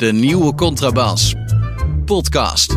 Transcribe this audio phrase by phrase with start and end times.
[0.00, 1.34] De nieuwe contrabas.
[2.04, 2.76] Podcast.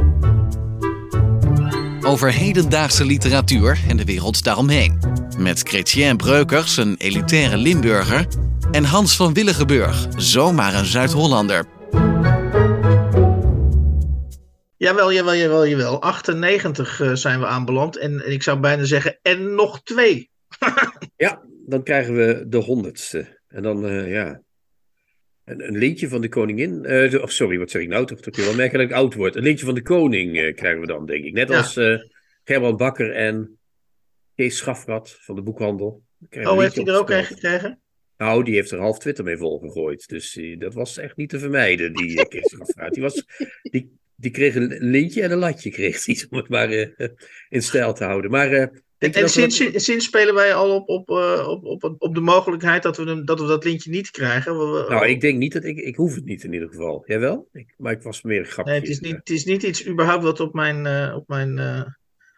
[2.02, 5.00] Over hedendaagse literatuur en de wereld daaromheen.
[5.38, 8.28] Met Chrétien Breukers, een elitaire Limburger.
[8.72, 11.66] En Hans van Willigenburg, zomaar een Zuid-Hollander.
[14.78, 16.02] Jawel, jawel, jawel, jawel.
[16.02, 17.98] 98 uh, zijn we aanbeland.
[17.98, 20.30] En, en, ik zou bijna zeggen, en nog twee.
[21.16, 23.42] ja, dan krijgen we de honderdste.
[23.48, 24.43] En dan, uh, ja,
[25.46, 26.84] een, een, lintje van de koningin.
[26.86, 28.06] Uh, of sorry, wat zeg ik nou?
[28.06, 29.36] Toch dat je wel merken dat ik oud word.
[29.36, 31.34] Een lintje van de koning uh, krijgen we dan, denk ik.
[31.34, 31.58] Net ja.
[31.58, 31.98] als uh,
[32.44, 33.60] Gerbrand Bakker en
[34.36, 36.04] Kees Schafrat van de boekhandel.
[36.30, 37.82] Oh, heeft hij er ook een gekregen?
[38.18, 40.08] Nou, die heeft er half Twitter mee volgegooid.
[40.08, 42.94] Dus dat was echt niet te vermijden, die Kees Schafrat.
[42.94, 43.26] Die, was,
[43.62, 46.72] die, die kreeg een lintje en een latje, kreeg hij, om het maar
[47.50, 48.32] in stijl te houden.
[48.32, 48.72] Maar
[49.04, 49.80] en, en sinds, we...
[49.80, 53.26] sinds, spelen wij al op, op, uh, op, op, op de mogelijkheid dat we, hem,
[53.26, 54.58] dat we dat lintje niet krijgen.
[54.58, 55.78] We, nou, ik denk niet dat ik.
[55.78, 57.04] Ik hoef het niet in ieder geval.
[57.06, 57.48] Jawel?
[57.54, 58.72] Ik, maar ik was meer een grapje.
[58.72, 61.58] Nee, het is niet, het is niet iets überhaupt wat op mijn, uh, op mijn,
[61.58, 61.82] uh,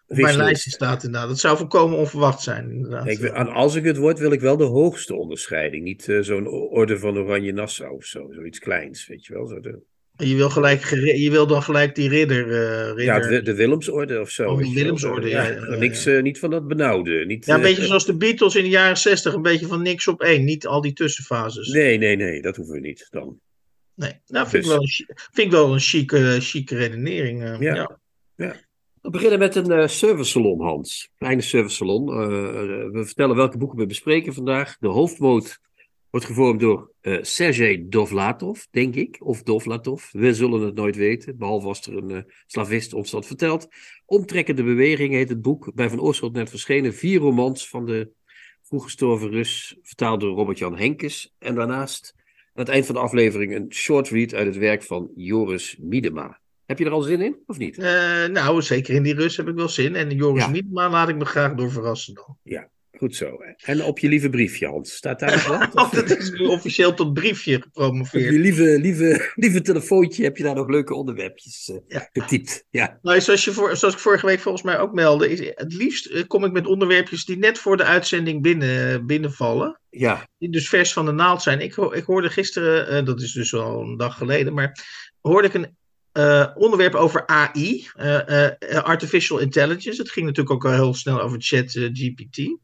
[0.07, 1.03] op mijn lijstje staat.
[1.03, 1.29] Inderdaad.
[1.29, 2.71] Dat zou volkomen onverwacht zijn.
[2.71, 3.07] Inderdaad.
[3.07, 5.83] Ik, als ik het word, wil ik wel de hoogste onderscheiding.
[5.83, 8.27] Niet zo'n orde van Oranje Nassau of zo.
[8.31, 9.47] Zoiets kleins, weet je wel.
[9.47, 9.79] Zo de...
[10.17, 12.47] Je wil, gelijk, je wil dan gelijk die ridder.
[12.47, 13.03] Uh, ridder.
[13.03, 14.49] Ja, de, de Willemsorde of zo.
[14.49, 15.43] Oh, de Willemsorde, ja.
[15.43, 17.25] ja, ja niks, uh, niet van dat benauwde.
[17.25, 19.33] Niet, ja, een beetje zoals de Beatles in de jaren zestig.
[19.33, 20.43] Een beetje van niks op één.
[20.43, 21.67] Niet al die tussenfases.
[21.67, 22.41] Nee, nee, nee.
[22.41, 23.39] Dat hoeven we niet dan.
[23.95, 24.71] Nee, nou vind, dus.
[24.71, 27.41] ik, wel een, vind ik wel een chique, chique redenering.
[27.43, 27.75] Uh, ja.
[27.75, 27.99] ja.
[28.35, 28.55] ja.
[29.01, 31.09] We beginnen met een uh, service salon, Hans.
[31.17, 32.05] Kleine service salon.
[32.91, 34.77] we vertellen welke boeken we bespreken vandaag.
[34.79, 35.59] De hoofdmoot
[36.15, 39.17] wordt gevormd door uh, Sergej Dovlatov, denk ik.
[39.19, 40.11] Of Dovlatov.
[40.11, 41.37] We zullen het nooit weten.
[41.37, 43.67] Behalve als er een uh, slavist ons dat vertelt.
[44.05, 45.71] Omtrekkende beweging heet het boek.
[45.73, 46.93] Bij Van Oorschot net verschenen.
[46.93, 48.11] Vier romans van de
[48.61, 49.77] vroeggestorven Rus.
[49.81, 51.33] Vertaald door Robert-Jan Henkes.
[51.39, 55.11] En daarnaast aan het eind van de aflevering een short read uit het werk van
[55.15, 56.39] Joris Miedema.
[56.65, 57.77] Heb je er al zin in, of niet?
[57.77, 59.95] Uh, nou, zeker in die Rus heb ik wel zin.
[59.95, 60.49] En Joris ja.
[60.49, 62.37] Miedema laat ik me graag door verrassen dan.
[62.43, 63.37] Ja, Goed zo.
[63.63, 64.95] En op je lieve briefje, Hans.
[64.95, 65.75] Staat daar nog wat?
[65.85, 68.25] oh, dat is nu officieel tot briefje gepromoveerd.
[68.25, 72.09] Op je lieve, lieve, lieve telefoontje heb je daar nog leuke onderwerpjes uh, ja.
[72.11, 72.65] getypt.
[72.69, 72.99] Ja.
[73.01, 76.09] Nou, zoals, je voor, zoals ik vorige week volgens mij ook meldde, is, het liefst
[76.09, 79.79] uh, kom ik met onderwerpjes die net voor de uitzending binnen, binnenvallen.
[79.89, 80.27] Ja.
[80.37, 81.59] Die dus vers van de naald zijn.
[81.59, 84.83] Ik, ik hoorde gisteren, uh, dat is dus al een dag geleden, maar
[85.21, 85.75] hoorde ik een
[86.17, 88.49] uh, onderwerp over AI, uh, uh,
[88.83, 90.01] Artificial Intelligence.
[90.01, 92.57] Het ging natuurlijk ook al heel snel over chat GPT.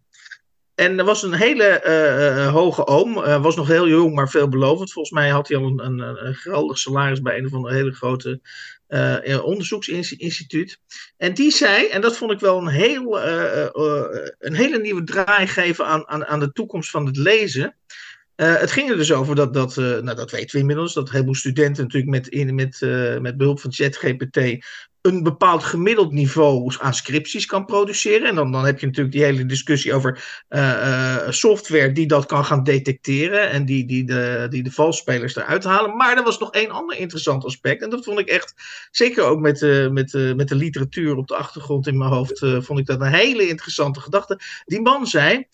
[0.75, 4.91] En er was een hele uh, hoge oom, uh, was nog heel jong, maar veelbelovend.
[4.91, 7.91] Volgens mij had hij al een, een, een geweldig salaris bij een of andere hele
[7.91, 8.41] grote
[9.43, 10.79] onderzoeksinstituut.
[11.17, 13.21] En die zei, en dat vond ik wel een, heel,
[14.39, 17.75] een hele nieuwe draai geven aan, aan, aan de toekomst van het lezen.
[18.41, 21.09] Uh, het ging er dus over dat, dat uh, nou dat weten we inmiddels, dat
[21.09, 24.65] heleboel studenten natuurlijk met, in, met, uh, met behulp van ChatGPT
[25.01, 28.27] een bepaald gemiddeld niveau aan scripties kan produceren.
[28.27, 30.43] En dan, dan heb je natuurlijk die hele discussie over
[31.29, 35.95] software die dat kan gaan detecteren en die, die, de, die de valsspelers eruit halen.
[35.95, 38.53] Maar er was nog één ander interessant aspect en dat vond ik echt,
[38.91, 42.85] zeker ook met, met, met de literatuur op de achtergrond in mijn hoofd, vond ik
[42.85, 44.39] dat een hele interessante gedachte.
[44.65, 45.47] Die man zei,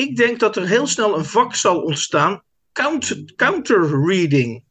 [0.00, 4.62] ik denk dat er heel snel een vak zal ontstaan, counter, counter reading.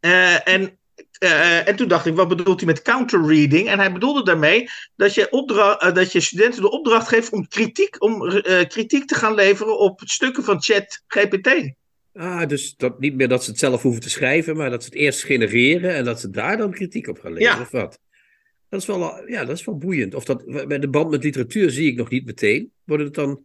[0.00, 0.78] Uh, en,
[1.22, 3.68] uh, en toen dacht ik, wat bedoelt hij met counter reading?
[3.68, 7.48] En hij bedoelde daarmee dat je, opdra- uh, dat je studenten de opdracht geeft om
[7.48, 11.74] kritiek, om, kritiek te gaan leveren op stukken van chat GPT.
[12.14, 14.88] Ah, dus dat, niet meer dat ze het zelf hoeven te schrijven, maar dat ze
[14.88, 17.62] het eerst genereren en dat ze daar dan kritiek op gaan leveren, ja.
[17.62, 17.98] of wat?
[18.68, 20.14] Dat is, wel, ja, dat is wel boeiend.
[20.14, 22.72] Of dat, bij de band met literatuur zie ik nog niet meteen.
[22.84, 23.44] Worden het dan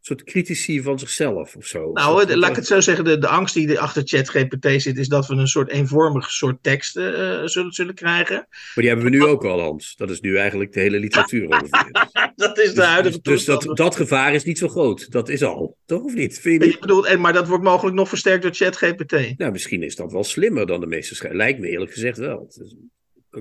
[0.00, 1.92] soort critici van zichzelf of zo.
[1.92, 5.26] Nou, laat ik het zo zeggen, de, de angst die achter ChatGPT zit, is dat
[5.26, 8.36] we een soort eenvormig soort teksten uh, zullen, zullen krijgen.
[8.36, 9.96] Maar die hebben we nu ook al, Hans.
[9.96, 12.32] Dat is nu eigenlijk de hele literatuur ongeveer.
[12.36, 15.10] dat is de huidige Dus, dus dat, dat gevaar is niet zo groot.
[15.10, 16.38] Dat is al, toch of niet?
[16.38, 16.76] Vind je?
[16.80, 19.38] Bedoelt, maar dat wordt mogelijk nog versterkt door ChatGPT.
[19.38, 21.42] Nou, misschien is dat wel slimmer dan de meeste schrijvers.
[21.42, 22.48] Lijkt me eerlijk gezegd wel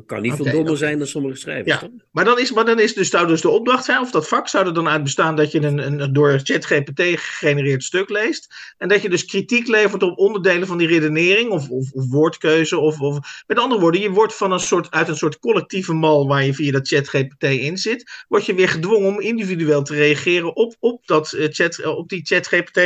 [0.06, 1.82] kan niet okay, veel dommer zijn dan sommige schrijvers.
[1.82, 4.28] Ja, maar dan, is, maar dan is dus, zou dus de opdracht zijn, of dat
[4.28, 8.56] vak zou er dan uit bestaan dat je een, een door ChatGPT gegenereerd stuk leest.
[8.78, 12.78] En dat je dus kritiek levert op onderdelen van die redenering, of, of, of woordkeuze.
[12.80, 16.28] Of, of, met andere woorden, je wordt van een soort, uit een soort collectieve mal
[16.28, 20.56] waar je via dat ChatGPT in zit, word je weer gedwongen om individueel te reageren
[20.56, 22.80] op, op, dat, uh, chat, uh, op die ChatGPT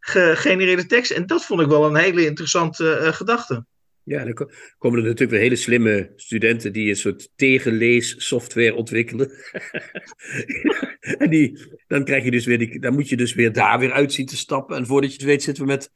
[0.00, 1.10] gegenereerde tekst.
[1.10, 3.64] En dat vond ik wel een hele interessante uh, gedachte.
[4.04, 4.34] Ja, dan
[4.78, 9.30] komen er natuurlijk weer hele slimme studenten die een soort tegenleessoftware ontwikkelen.
[11.18, 13.92] en die, dan krijg je dus weer die, dan moet je dus weer daar weer
[13.92, 14.76] uit zien te stappen.
[14.76, 15.90] En voordat je het weet zitten we met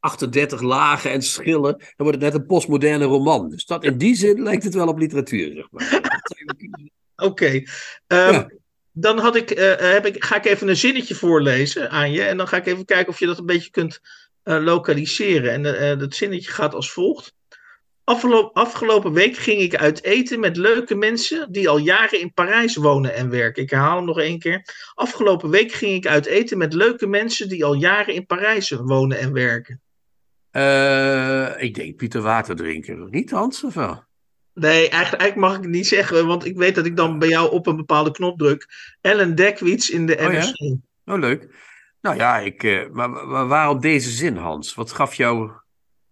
[0.00, 3.50] 38 lagen en schillen, dan wordt het net een postmoderne roman.
[3.50, 6.00] Dus dat, in die zin lijkt het wel op literatuur, zeg maar.
[7.28, 7.50] Oké.
[7.50, 7.62] Um,
[8.06, 8.50] ja.
[8.92, 12.22] Dan had ik, uh, heb ik, ga ik even een zinnetje voorlezen aan je.
[12.22, 14.00] En dan ga ik even kijken of je dat een beetje kunt
[14.44, 15.52] uh, lokaliseren.
[15.52, 17.34] En uh, dat zinnetje gaat als volgt.
[18.08, 22.76] Afgelopen, afgelopen week ging ik uit eten met leuke mensen die al jaren in Parijs
[22.76, 23.62] wonen en werken.
[23.62, 24.62] Ik herhaal hem nog één keer.
[24.94, 29.18] Afgelopen week ging ik uit eten met leuke mensen die al jaren in Parijs wonen
[29.18, 29.80] en werken.
[30.52, 33.08] Uh, ik denk Pieter Waterdrinker.
[33.10, 34.04] Niet Hans of wel?
[34.54, 37.28] Nee, eigenlijk, eigenlijk, mag ik het niet zeggen, want ik weet dat ik dan bij
[37.28, 38.66] jou op een bepaalde knop druk.
[39.00, 40.60] Ellen Dekwits in de NRC.
[40.60, 41.14] Oh, ja?
[41.14, 41.48] oh leuk.
[42.00, 44.74] Nou ja, ik, uh, maar, maar waarom deze zin, Hans?
[44.74, 45.50] Wat gaf jou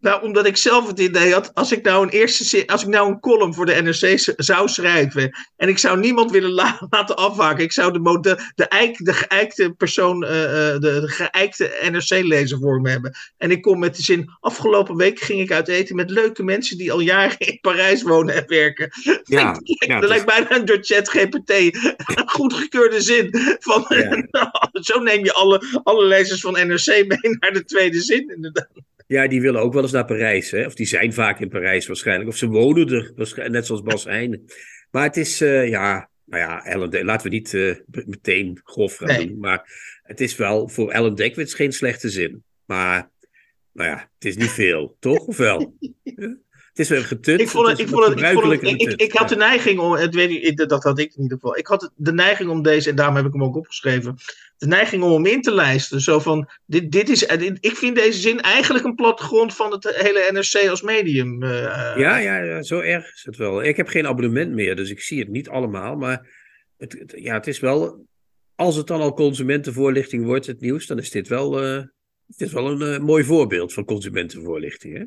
[0.01, 3.09] nou, omdat ik zelf het idee had, als ik nou een eerste als ik nou
[3.09, 7.65] een column voor de NRC zou schrijven en ik zou niemand willen la laten afwaken,
[7.65, 12.81] ik zou de, de, de, eik, de geëikte persoon, uh, de, de geëikte NRC-lezer voor
[12.81, 13.17] me hebben.
[13.37, 16.79] En ik kom met de zin, afgelopen week ging ik uit eten met leuke mensen
[16.79, 18.91] die al jaren in Parijs wonen en werken.
[19.23, 21.51] Ja, dat ja, lijkt bijna door ChatGPT
[22.17, 23.29] een goedgekeurde zin.
[23.61, 24.51] Van, ja.
[24.73, 28.69] zo neem je alle, alle lezers van NRC mee naar de tweede zin, inderdaad.
[29.07, 30.51] Ja, die willen ook wel eens naar Parijs.
[30.51, 30.67] Hè?
[30.67, 32.29] Of die zijn vaak in Parijs waarschijnlijk.
[32.29, 34.45] Of ze wonen er, net zoals Bas Heijnen.
[34.91, 37.77] Maar het is, uh, ja, nou ja, Ellen, laten we niet uh,
[38.07, 39.27] meteen grof gaan nee.
[39.27, 39.39] doen.
[39.39, 39.71] Maar
[40.03, 42.45] het is wel voor Ellen Dekwits geen slechte zin.
[42.65, 43.11] Maar,
[43.73, 45.27] nou ja, het is niet veel, toch?
[45.27, 45.77] Of wel?
[46.05, 47.41] Het is wel getut.
[47.41, 50.15] Ik, vond het, ik, vond het, ik, vond het, ik, had de neiging om, het
[50.15, 51.57] weet ik, dat had ik in ieder geval.
[51.57, 54.17] Ik had de neiging om deze, en daarom heb ik hem ook opgeschreven,
[54.59, 56.01] de neiging om hem in te lijsten.
[56.01, 57.23] Zo van, dit, dit is,
[57.61, 61.43] ik vind deze zin eigenlijk een plattegrond van het hele NRC als medium.
[61.43, 61.51] Uh,
[61.97, 63.63] ja, ja, ja, zo erg is het wel.
[63.63, 65.97] Ik heb geen abonnement meer, dus ik zie het niet allemaal.
[65.97, 66.29] Maar
[66.77, 68.07] het, ja, het is wel,
[68.55, 71.53] als het dan al consumentenvoorlichting wordt, het nieuws, dan is dit wel,
[72.27, 74.97] het is wel een mooi voorbeeld van consumentenvoorlichting.
[74.97, 75.05] Hè?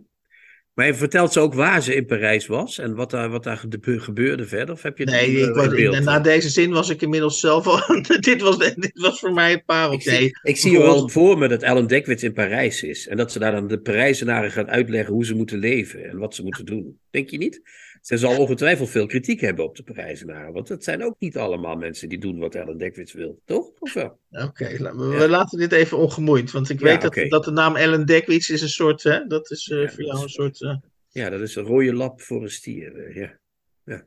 [0.79, 3.67] Maar je vertelt ze ook waar ze in Parijs was en wat daar, wat daar
[3.83, 4.75] gebeurde verder?
[4.75, 8.01] Of heb je nee, ik was, ik, na deze zin was ik inmiddels zelf al.
[8.19, 10.11] dit, was, dit was voor mij het pareltje.
[10.11, 13.07] Ik zie, ik zie wel voor me dat Ellen Dekwits in Parijs is.
[13.07, 16.35] En dat ze daar dan de Parijzenaren gaat uitleggen hoe ze moeten leven en wat
[16.35, 16.99] ze moeten doen.
[17.09, 17.61] Denk je niet?
[18.01, 20.53] Ze zal ongetwijfeld veel kritiek hebben op de Parijzenaren.
[20.53, 23.71] Want het zijn ook niet allemaal mensen die doen wat Ellen Dekwits wil, toch?
[23.79, 24.19] Of wel?
[24.31, 26.51] Oké, we laten dit even ongemoeid.
[26.51, 29.03] Want ik weet dat, dat de naam Ellen Dekwits is een soort.
[29.03, 30.61] Hè, dat is uh, voor jou een soort.
[30.61, 30.75] Uh...
[31.09, 32.95] Ja, dat is een rode lap voor een stier.
[32.95, 33.39] Uh, ja.
[33.83, 34.05] ja.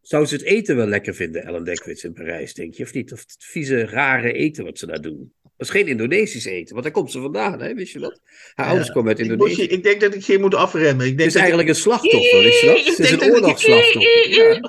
[0.00, 2.82] Zou ze het eten wel lekker vinden, Ellen Dekwits in Parijs, denk je?
[2.82, 3.12] Of niet?
[3.12, 5.34] Of het vieze, rare eten wat ze daar doen?
[5.56, 7.74] Dat is geen Indonesisch eten, want daar komt ze vandaan, hè?
[7.74, 8.20] wist je dat?
[8.54, 9.62] Haar ouders komen uit Indonesië.
[9.62, 11.06] Ik, ik, denk dat ik hier moet afremmen.
[11.06, 12.84] Ik denk het is eigenlijk een slachtoffer, is dat?
[12.96, 14.24] Het is een oorlogsslachtoffer.
[14.36, 14.60] Ja.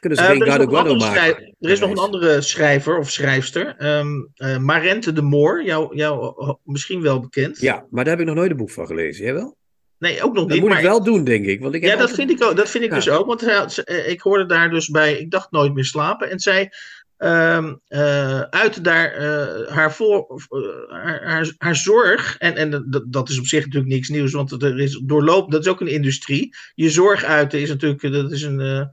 [0.00, 1.54] Kunnen ze uh, geen gado maken.
[1.60, 6.34] Er is nog een andere schrijver of schrijfster, um, uh, Marente de Moor, jou, jou
[6.64, 7.60] misschien wel bekend.
[7.60, 9.56] Ja, maar daar heb ik nog nooit een boek van gelezen, jij wel?
[9.98, 10.60] Nee, ook nog niet.
[10.60, 11.60] Dat moet ik wel doen, denk ik.
[11.60, 12.96] Want ik ja, dat vind ik, ook, dat vind ik ja.
[12.96, 13.26] dus ook.
[13.26, 16.30] Want uh, ik hoorde daar dus bij, ik dacht nooit meer slapen.
[16.30, 16.72] En zij
[17.18, 20.42] uh, uh, uit daar uh, haar, voor,
[20.88, 24.62] haar, haar, haar, zorg, en, en dat, dat is op zich natuurlijk niks nieuws, want
[24.62, 26.56] er is doorloop, dat is ook een industrie.
[26.74, 28.90] Je zorg uiten is natuurlijk, dat is een,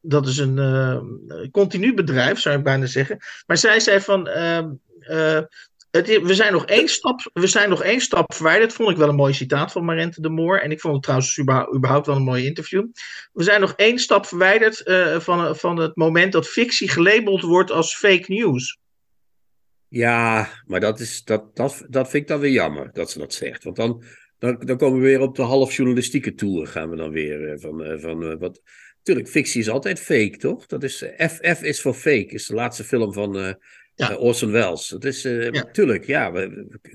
[0.00, 3.18] dat is een continu bedrijf, zou ik bijna zeggen.
[3.46, 4.70] Maar zij zei van, ehm,
[5.92, 8.72] het, we, zijn nog één stap, we zijn nog één stap verwijderd.
[8.72, 10.58] Vond ik wel een mooi citaat van Marente de Moor.
[10.58, 11.38] En ik vond het trouwens
[11.74, 12.86] überhaupt wel een mooi interview.
[13.32, 17.70] We zijn nog één stap verwijderd uh, van, van het moment dat fictie gelabeld wordt
[17.70, 18.78] als fake news.
[19.88, 23.34] Ja, maar dat, is, dat, dat, dat vind ik dan weer jammer dat ze dat
[23.34, 23.64] zegt.
[23.64, 24.02] Want dan,
[24.38, 26.66] dan, dan komen we weer op de half journalistieke tour.
[26.66, 28.60] Gaan we dan weer uh, van, van wat.
[29.02, 30.66] Tuurlijk, fictie is altijd fake, toch?
[30.66, 33.56] Dat is, FF is voor fake, is de laatste film van
[34.08, 34.10] ja.
[34.10, 34.88] Uh, Orson Welles.
[34.88, 36.30] Dat is natuurlijk, ja.
[36.34, 36.48] ja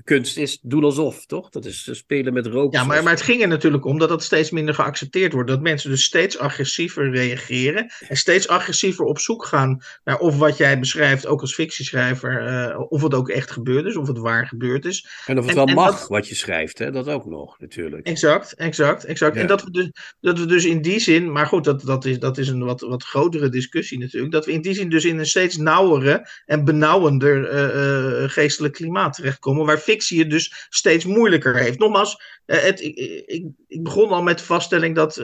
[0.04, 1.50] kunst is doen alsof, toch?
[1.50, 2.72] Dat is spelen met rook.
[2.72, 5.48] Ja, maar, maar het ging er natuurlijk om dat dat steeds minder geaccepteerd wordt.
[5.48, 7.92] Dat mensen dus steeds agressiever reageren.
[8.08, 12.80] En steeds agressiever op zoek gaan naar of wat jij beschrijft, ook als fictieschrijver, uh,
[12.88, 15.06] of het ook echt gebeurd is, of het waar gebeurd is.
[15.26, 16.08] En of het wel mag dat...
[16.08, 16.90] wat je schrijft, hè?
[16.90, 18.06] dat ook nog natuurlijk.
[18.06, 19.36] Exact, exact, exact.
[19.36, 22.18] En dat we, dus, dat we dus in die zin, maar goed, dat, dat, is,
[22.18, 25.18] dat is een wat, wat grotere discussie natuurlijk, dat we in die zin dus in
[25.18, 31.04] een steeds nauwere en benauwdere uh, uh, geestelijk klimaat terechtkomen, waar fictie het dus steeds
[31.04, 31.78] moeilijker heeft.
[31.78, 35.14] Nogmaals, uh, het, ik, ik, ik, begon al met de vaststelling dat,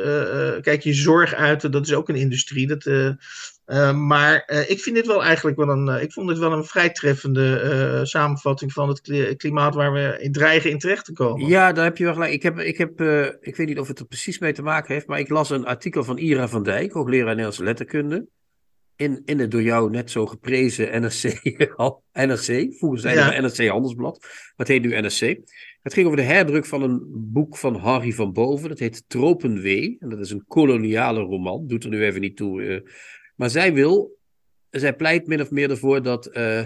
[0.60, 2.66] kijk, je zorg uiten, dat is ook een industrie.
[2.66, 3.14] Dat,
[3.94, 8.00] maar ik vind dit wel eigenlijk wel een, ik vond dit wel een vrij treffende
[8.02, 11.48] samenvatting van het klimaat waar we in dreigen in terecht te komen.
[11.48, 12.32] Ja, daar heb je wel gelijk.
[12.32, 13.00] Ik, heb, ik, heb,
[13.40, 15.66] ik weet niet of het er precies mee te maken heeft, maar ik las een
[15.66, 18.26] artikel van Ira van Dijk, hoogleraar Nederlandse letterkunde
[18.96, 21.22] in, in het door jou net zo geprezen NRC,
[22.12, 23.40] NRC vroeger zei ja.
[23.40, 25.40] NRC Handelsblad, wat heet nu NRC.
[25.84, 28.68] Het ging over de herdruk van een boek van Harry van Boven.
[28.68, 29.96] Dat heet Tropenwee.
[30.00, 31.66] En dat is een koloniale roman.
[31.66, 32.62] Doet er nu even niet toe.
[32.62, 32.80] Uh,
[33.36, 34.18] maar zij wil,
[34.70, 36.62] zij pleit min of meer ervoor dat uh,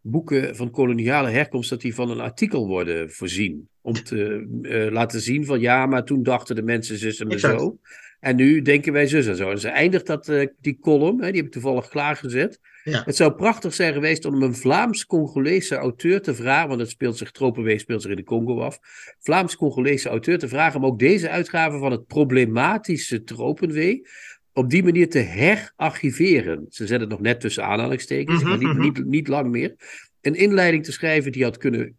[0.00, 3.68] boeken van koloniale herkomst, dat die van een artikel worden voorzien.
[3.80, 7.78] Om te uh, laten zien van ja, maar toen dachten de mensen zus en zo.
[8.20, 9.50] En nu denken wij zus en zo.
[9.50, 12.60] En ze eindigt dat, uh, die column, hè, die heb ik toevallig klaargezet.
[12.84, 13.02] Ja.
[13.04, 17.30] Het zou prachtig zijn geweest om een Vlaams-Congolese auteur te vragen, want het speelt zich,
[17.30, 18.78] Tropenwee speelt zich in de Congo af.
[19.18, 24.06] Vlaams-Congolese auteur te vragen om ook deze uitgave van het problematische Tropenwee
[24.52, 26.66] op die manier te herarchiveren.
[26.68, 29.74] Ze zetten het nog net tussen aanhalingstekens, maar niet, niet, niet lang meer.
[30.20, 31.98] Een inleiding te schrijven die had kunnen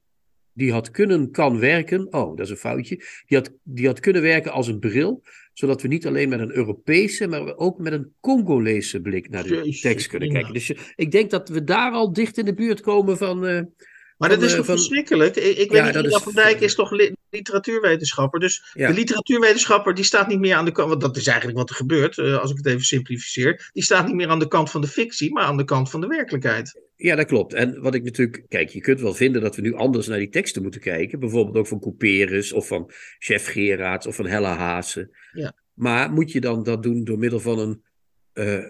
[0.59, 2.13] die had kunnen, kan werken.
[2.13, 2.95] Oh, dat is een foutje.
[3.25, 5.23] Die had, die had kunnen werken als een bril
[5.59, 9.77] zodat we niet alleen met een Europese, maar ook met een Congolese blik naar de
[9.81, 10.53] tekst kunnen kijken.
[10.53, 13.45] Dus ik denk dat we daar al dicht in de buurt komen van.
[13.45, 13.61] Uh,
[14.17, 15.35] maar dat is toch verschrikkelijk?
[15.35, 16.91] Ik, ik weet niet, Jan van Dijk is toch
[17.29, 18.39] literatuurwetenschapper.
[18.39, 21.69] Dus de literatuurwetenschapper die staat niet meer aan de kant, want dat is eigenlijk wat
[21.69, 23.69] er gebeurt, uh, als ik het even simplificeer.
[23.73, 26.01] Die staat niet meer aan de kant van de fictie, maar aan de kant van
[26.01, 26.81] de werkelijkheid.
[26.95, 27.53] Ja, dat klopt.
[27.53, 30.29] En wat ik natuurlijk, kijk, je kunt wel vinden dat we nu anders naar die
[30.29, 31.19] teksten moeten kijken.
[31.19, 35.17] Bijvoorbeeld ook van Couperus of van Chef Gerards of van Hella Haase.
[35.31, 35.53] Ja.
[35.73, 37.83] Maar moet je dan dat doen door middel van een
[38.33, 38.63] uh,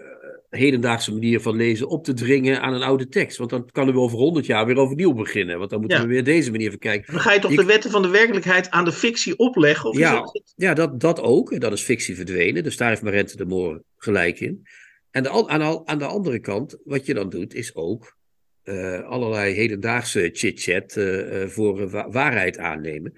[0.50, 3.36] hedendaagse manier van lezen op te dringen aan een oude tekst?
[3.36, 5.58] Want dan kan we over honderd jaar weer overnieuw beginnen.
[5.58, 7.12] Want dan moeten we weer deze manier verkijken.
[7.12, 9.90] Dan ga je toch de wetten van de werkelijkheid aan de fictie opleggen?
[9.90, 10.52] Of ja, dat...
[10.56, 11.60] ja dat, dat ook.
[11.60, 12.62] Dat is fictie verdwenen.
[12.62, 14.66] Dus daar heeft Marente de Moor gelijk in.
[15.10, 18.16] En de, aan, aan de andere kant, wat je dan doet, is ook
[18.64, 23.12] uh, allerlei hedendaagse chit-chat uh, voor waarheid aannemen.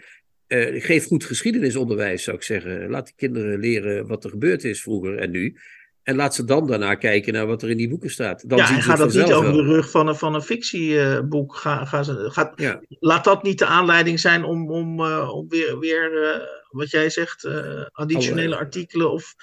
[0.79, 2.91] geef goed geschiedenisonderwijs, zou ik zeggen.
[2.91, 5.57] Laat de kinderen leren wat er gebeurd is vroeger en nu.
[6.03, 8.49] En laat ze dan daarna kijken naar wat er in die boeken staat.
[8.49, 11.57] Dan ja, en ga dat niet over de rug van een, van een fictieboek.
[11.57, 12.81] Ga, ga, ga, ja.
[12.89, 16.41] Laat dat niet de aanleiding zijn om, om, om weer, weer
[16.71, 17.49] wat jij zegt,
[17.93, 19.35] additionele artikelen of,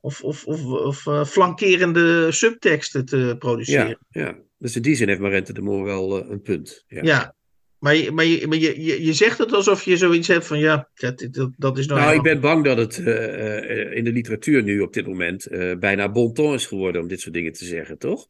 [0.00, 3.98] of, of, of, of flankerende subteksten te produceren.
[4.08, 4.36] Ja, ja.
[4.58, 6.84] Dus in die zin heeft Marente de Moor wel een punt.
[6.86, 7.34] Ja, ja
[7.80, 10.58] maar, je, maar, je, maar je, je, je, zegt het alsof je zoiets hebt van
[10.58, 12.00] ja, dat, dat, dat is nou.
[12.00, 16.10] Nou, ik ben bang dat het uh, in de literatuur nu op dit moment bijna
[16.10, 18.28] bon ton is geworden om dit soort dingen te zeggen, toch?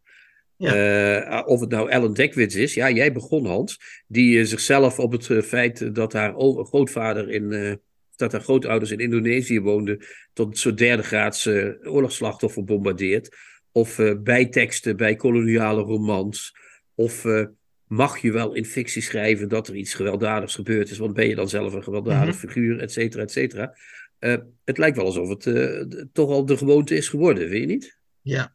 [0.56, 1.44] Ja.
[1.46, 5.94] of het nou Ellen Dekwits is, ja, jij begon Hans, die zichzelf op het feit
[5.94, 7.78] dat haar grootvader in,
[8.16, 11.46] dat haar grootouders in Indonesië woonden, tot een soort derde graads
[11.82, 13.36] oorlogsslachtoffer bombardeert.
[13.72, 16.56] Of uh, bijteksten bij koloniale romans.
[16.94, 17.46] Of uh,
[17.90, 21.34] mag je wel in fictie schrijven dat er iets gewelddadigs gebeurd is, want ben je
[21.34, 22.48] dan zelf een gewelddadig mm -hmm.
[22.48, 23.76] figuur, et cetera, et cetera.
[24.20, 27.98] Uh, het lijkt wel alsof het toch al de gewoonte is geworden, vind je niet?
[28.20, 28.54] Ja,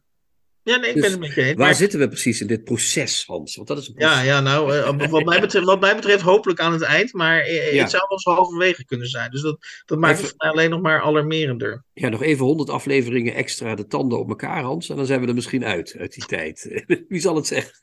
[0.66, 1.56] ja, nee, ik dus ben het met je eens.
[1.56, 3.56] Waar zitten we precies in dit proces, Hans?
[3.56, 6.60] Want dat is een Ja, ja, nou, uh, wat, mij betreft, wat mij betreft hopelijk
[6.60, 7.80] aan het eind, maar ja.
[7.82, 9.30] het zou wel zo halverwege kunnen zijn.
[9.30, 11.84] Dus dat, dat maakt even, het alleen nog maar alarmerender.
[11.92, 15.26] Ja, nog even honderd afleveringen extra de tanden op elkaar, Hans, en dan zijn we
[15.26, 16.84] er misschien uit, uit die tijd.
[17.08, 17.74] Wie zal het zeggen?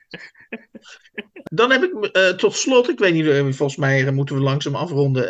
[1.43, 5.27] Dan heb ik uh, tot slot, ik weet niet, volgens mij moeten we langzaam afronden.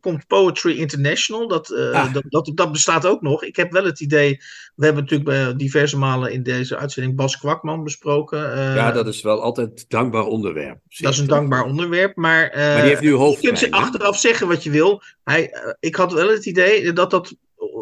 [0.00, 2.12] komt Poetry International, dat, ah.
[2.12, 3.44] dat, dat, dat, bestaat ook nog.
[3.44, 4.40] Ik heb wel het idee,
[4.74, 8.38] we hebben natuurlijk diverse malen in deze uitzending Bas Kwakman besproken.
[8.74, 10.78] ja, dat is wel altijd een dankbaar onderwerp.
[10.88, 14.18] Dat is een dankbaar onderwerp, maar, maar die heeft nu hoofdpijn, je kunt ze achteraf
[14.18, 15.02] zeggen wat je wil.
[15.24, 17.34] Hij, ik had wel het idee dat dat,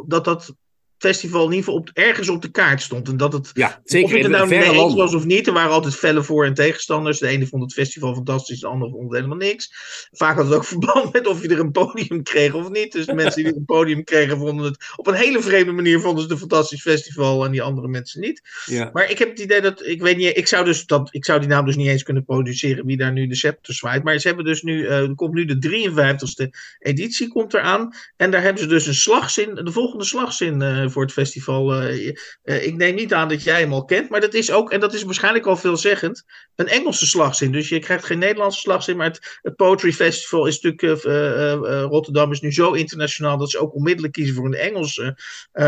[0.07, 0.55] dat, dat
[0.99, 3.09] festival in ieder geval op, ergens op de kaart stond.
[3.09, 5.53] En dat het, ja, zeker of het er nou mee eens was of niet, er
[5.53, 7.19] waren altijd felle voor- en tegenstanders.
[7.19, 9.71] De ene vond het festival fantastisch, de andere vond het helemaal niks.
[10.11, 12.93] Vaak had het ook verband met of je er een podium kreeg of niet.
[12.93, 16.23] Dus mensen die er een podium kregen, vonden het op een hele vreemde manier vonden
[16.23, 18.43] ze het een fantastisch festival en die andere mensen niet.
[18.65, 18.91] Ja.
[18.93, 21.41] Maar ik heb het idee dat, ik weet niet, ik zou, dus dat, ik zou
[21.41, 24.05] die naam dus niet eens kunnen produceren wie daar nu de scepter zwaait.
[24.05, 27.95] Maar ze hebben dus nu, uh, er komt nu de 53ste editie komt eraan.
[28.17, 31.83] En daar hebben ze dus een slagzin, de volgende slagzin uh, voor het festival.
[31.83, 32.07] Uh,
[32.45, 34.81] uh, ik neem niet aan dat jij hem al kent, maar dat is ook, en
[34.81, 37.53] dat is waarschijnlijk al veelzeggend, een Engelse slagzin.
[37.53, 42.33] Dus je krijgt geen Nederlandse slagzin, maar het, het Poetry Festival is natuurlijk, uh, Rotterdam
[42.33, 45.19] is nu zo internationaal dat ze ook onmiddellijk kiezen voor een Engelse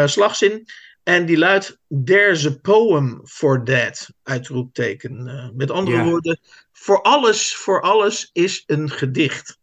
[0.05, 0.67] slagzin.
[1.03, 5.53] En die luidt, there's a poem for that, uitroepteken.
[5.57, 6.41] met andere woorden,
[6.73, 9.59] voor alles, voor alles is een gedicht.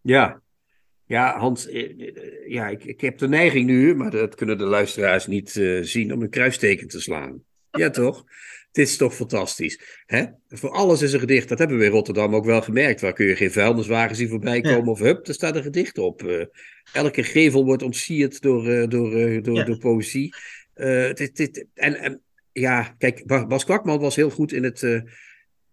[0.00, 0.40] Ja,
[1.06, 1.68] ja, Hans,
[2.46, 6.12] ja, ik, ik heb de neiging nu, maar dat kunnen de luisteraars niet uh, zien,
[6.12, 7.42] om een kruisteken te slaan.
[7.70, 8.24] Ja, toch?
[8.72, 10.02] Dit is toch fantastisch.
[10.06, 10.24] Hè?
[10.48, 11.48] Voor alles is een gedicht.
[11.48, 13.00] Dat hebben we in Rotterdam ook wel gemerkt.
[13.00, 14.84] Waar kun je geen vuilniswagen zien voorbij komen.
[14.84, 14.90] Ja.
[14.90, 16.22] Of hup, er staat een gedicht op.
[16.22, 16.44] Uh,
[16.92, 19.10] elke gevel wordt ontsierd door, uh, door,
[19.42, 19.64] door, ja.
[19.64, 20.34] door poëzie.
[21.14, 22.22] dit, dit, en, en
[22.52, 25.02] ja, kijk, Bas Kwakman was heel goed in het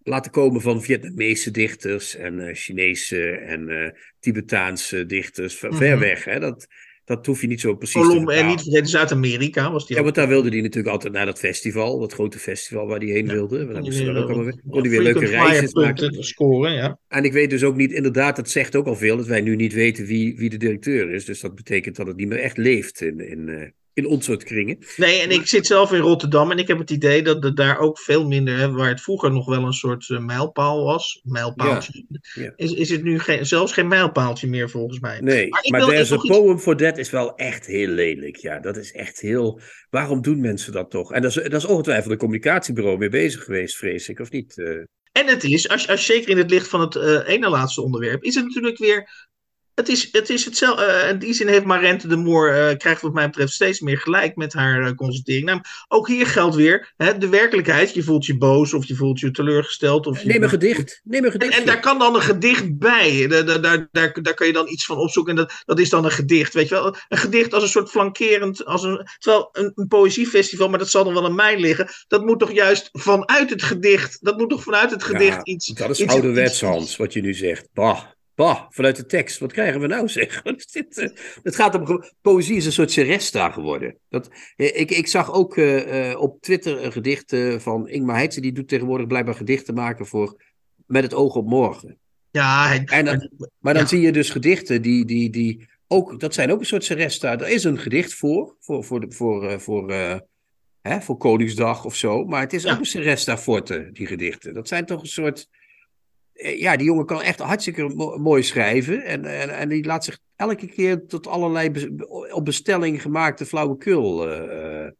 [0.03, 5.55] laten komen van Vietnamese dichters en Chinese en Tibetaanse dichters.
[5.55, 5.99] Ver Mhm.
[5.99, 6.39] weg, hè?
[6.39, 6.67] Dat,
[7.05, 10.03] dat hoef je niet zo precies te Colom, en niet vergeten Zuid-Amerika was die Ja,
[10.03, 13.27] want daar wilde hij natuurlijk altijd naar dat festival, dat grote festival waar hij heen
[13.27, 13.65] wilde.
[13.65, 16.23] Moest hij dan ook allemaal weer, kon hij weer leuke reisjes maken.
[16.23, 16.99] scoren, ja.
[17.07, 19.55] En ik weet dus ook niet, inderdaad, dat zegt ook al veel, dat wij nu
[19.55, 21.25] niet weten wie, wie de directeur is.
[21.25, 24.43] Dus dat betekent dat het niet meer echt leeft in, in, eh, in ons soort
[24.43, 24.77] kringen.
[24.97, 27.79] Nee, en ik zit zelf in Rotterdam en ik heb het idee dat het daar
[27.79, 32.05] ook veel minder, hè, waar het vroeger nog wel een soort eh, mijlpaal was, mijlpaaltje,
[32.33, 32.53] ja.
[32.55, 35.19] Is, is het nu geen, zelfs geen mijlpaaltje meer volgens mij.
[35.19, 38.35] Nee, Maar There's a iets- Poem for That is wel echt heel lelijk.
[38.35, 39.59] Ja, dat is echt heel...
[39.89, 41.11] Waarom doen mensen dat toch?
[41.13, 44.57] En dat is, dat is ongetwijfeld een communicatiebureau mee bezig geweest, vrees ik, of niet?
[44.57, 44.67] Eh,
[45.11, 48.23] En het is, als, als zeker in het licht van het eh, ene laatste onderwerp,
[48.23, 49.29] is het natuurlijk weer.
[49.75, 50.83] Het is, het is hetzelfde.
[50.85, 53.97] eh, in die zin heeft Marente de Moor, eh, krijgt wat mij betreft steeds meer
[53.97, 55.45] gelijk met haar eh, constatering.
[55.45, 57.93] Nou, ook hier geldt weer hè, de werkelijkheid.
[57.93, 60.07] Je voelt je boos of je voelt je teleurgesteld.
[60.07, 61.01] Of je neem een gedicht.
[61.03, 61.57] Neem een En, gedicht.
[61.59, 63.27] en daar kan dan een gedicht bij.
[63.27, 65.31] Daar, daar, daar, daar, daar kun je dan iets van opzoeken.
[65.35, 66.53] En dat, dat is dan een gedicht.
[66.53, 66.95] Weet je wel?
[67.07, 68.65] Een gedicht als een soort flankerend.
[68.65, 71.87] Als een, terwijl een, een poëziefestival, maar dat zal dan wel aan mij liggen.
[72.07, 74.17] Dat moet toch juist vanuit het gedicht.
[74.21, 75.67] Dat moet toch vanuit het gedicht Ja, iets.
[75.67, 77.67] Dat is iets- ouderwets, iets- Hans, wat je nu zegt.
[77.73, 77.99] Bah,
[78.35, 79.39] bah, vanuit de tekst.
[79.39, 80.43] Wat krijgen we nou, zeg?
[80.43, 80.97] Wat is dit?
[80.97, 81.09] eh?
[81.43, 82.03] Het gaat om...
[82.21, 83.97] Poëzie is een soort seresta geworden.
[84.09, 88.41] Dat, eh, ik, ik zag ook eh, op Twitter een gedicht van Ingmar Heitse.
[88.41, 90.41] Die doet tegenwoordig blijkbaar gedichten maken voor...
[90.85, 91.97] Met het oog op morgen.
[92.31, 93.87] Ja, hij- En dan- Maar dan Ja.
[93.89, 97.31] zie je dus gedichten die, die, die ook, dat zijn ook een soort seresta.
[97.39, 99.91] Er is een gedicht voor, voor, voor, de- voor, voor,
[100.81, 102.25] hè, voor Koningsdag of zo.
[102.25, 102.73] Maar het is Ja.
[102.73, 104.53] ook een seresta forte, die gedichten.
[104.53, 105.49] Dat zijn toch een soort,
[106.33, 109.03] ja, die jongen kan echt hartstikke mo- mooi schrijven.
[109.03, 114.29] En, en, en die laat zich elke keer tot allerlei be- op bestelling gemaakte flauwekul
[114.29, 114.91] eh, eh,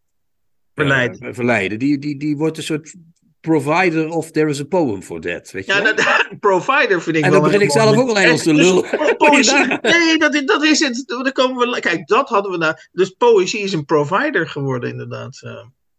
[0.75, 1.19] Verleiden.
[1.27, 1.79] eh, verleiden.
[1.79, 2.95] Die, die, die wordt een soort
[3.41, 5.51] provider of there is a poem for that.
[5.51, 8.17] Weet je Ja, dat, provider vind ik En wel dan begin ik zelf ook al
[8.19, 8.83] Engels te En dus lullen.
[9.17, 11.03] poëzie- nee, dat, is- dat is het.
[11.07, 12.75] Dan komen we, kijk, dat hadden we nou.
[12.91, 15.39] Dus poëzie is een provider geworden, inderdaad.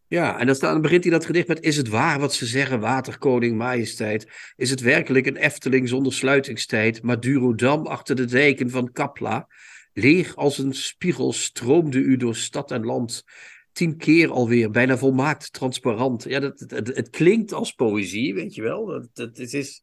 [0.08, 3.56] Ja, en dan, begint hij dat gedicht met: Is het waar wat ze zeggen, waterkoning,
[3.56, 4.28] majesteit?
[4.56, 7.02] Is het werkelijk een Efteling zonder sluitingstijd?
[7.02, 9.48] Madurodam achter de dijken van Kapla?
[9.92, 13.24] Leeg als een spiegel stroomde u door stad en land.
[13.72, 16.24] Tien keer alweer, bijna volmaakt transparant.
[16.24, 18.86] Ja, dat, het, het, klinkt als poëzie, weet je wel.
[19.12, 19.82] Dat, het is...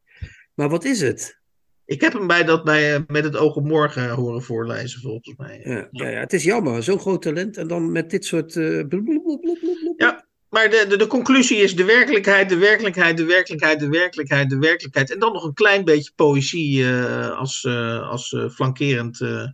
[0.54, 1.41] Maar wat is het?
[1.84, 5.36] Ik heb hem bij dat bij, eh, met het oog op morgen horen voorlezen, volgens
[5.36, 5.60] mij.
[5.64, 7.56] Ja, ja, ja, het is jammer, zo'n groot talent.
[7.56, 8.56] En dan met dit soort.
[8.56, 8.82] eh.
[9.96, 10.30] Ja.
[10.48, 14.58] Maar de, de, de conclusie is de werkelijkheid, de werkelijkheid, de werkelijkheid, de werkelijkheid, de
[14.58, 15.10] werkelijkheid.
[15.10, 19.20] En dan nog een klein beetje poëzie eh, als, eh, als eh, flankerend.
[19.20, 19.46] eh.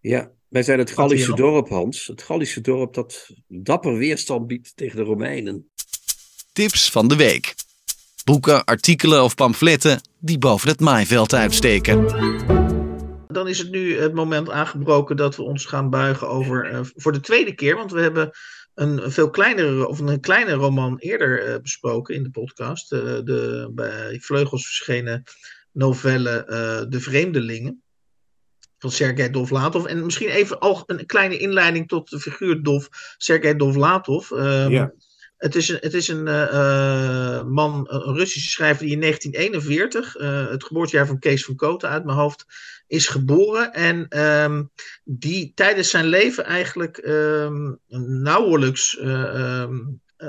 [0.00, 2.06] Ja, wij zijn het Gallische dorp, Hans.
[2.06, 5.70] Het Gallische dorp dat dapper weerstand biedt tegen de Romeinen.
[6.52, 7.54] Tips van de week.
[8.28, 12.06] Boeken, artikelen of pamfletten die boven het maaiveld uitsteken.
[13.28, 16.64] Dan is het nu het moment aangebroken dat we ons gaan buigen over.
[16.70, 18.30] eh, voor de tweede keer, want we hebben
[18.74, 22.92] een veel kleinere, of een kleine roman eerder eh, besproken in de podcast.
[22.92, 25.22] eh, de bij Vleugels verschenen
[25.72, 27.82] novelle eh, De Vreemdelingen.
[28.78, 29.84] Van Sergei Dovlatov.
[29.84, 32.86] En misschien even al een kleine inleiding tot de figuur Dov,
[33.16, 34.30] Sergei Dovlatov.
[34.30, 34.92] Ehm, Ja.
[35.38, 40.16] Het is een, het is een eh, eh, man, een Russische schrijver die in 1941,
[40.16, 42.46] eh, het geboortejaar van Kees van Koten uit mijn hoofd,
[42.86, 43.72] is geboren.
[43.72, 44.62] En ehm,
[45.04, 47.72] die tijdens zijn leven eigenlijk ehm,
[48.22, 48.98] nauwelijks.
[48.98, 49.76] eh, ehm,
[50.16, 50.28] eh,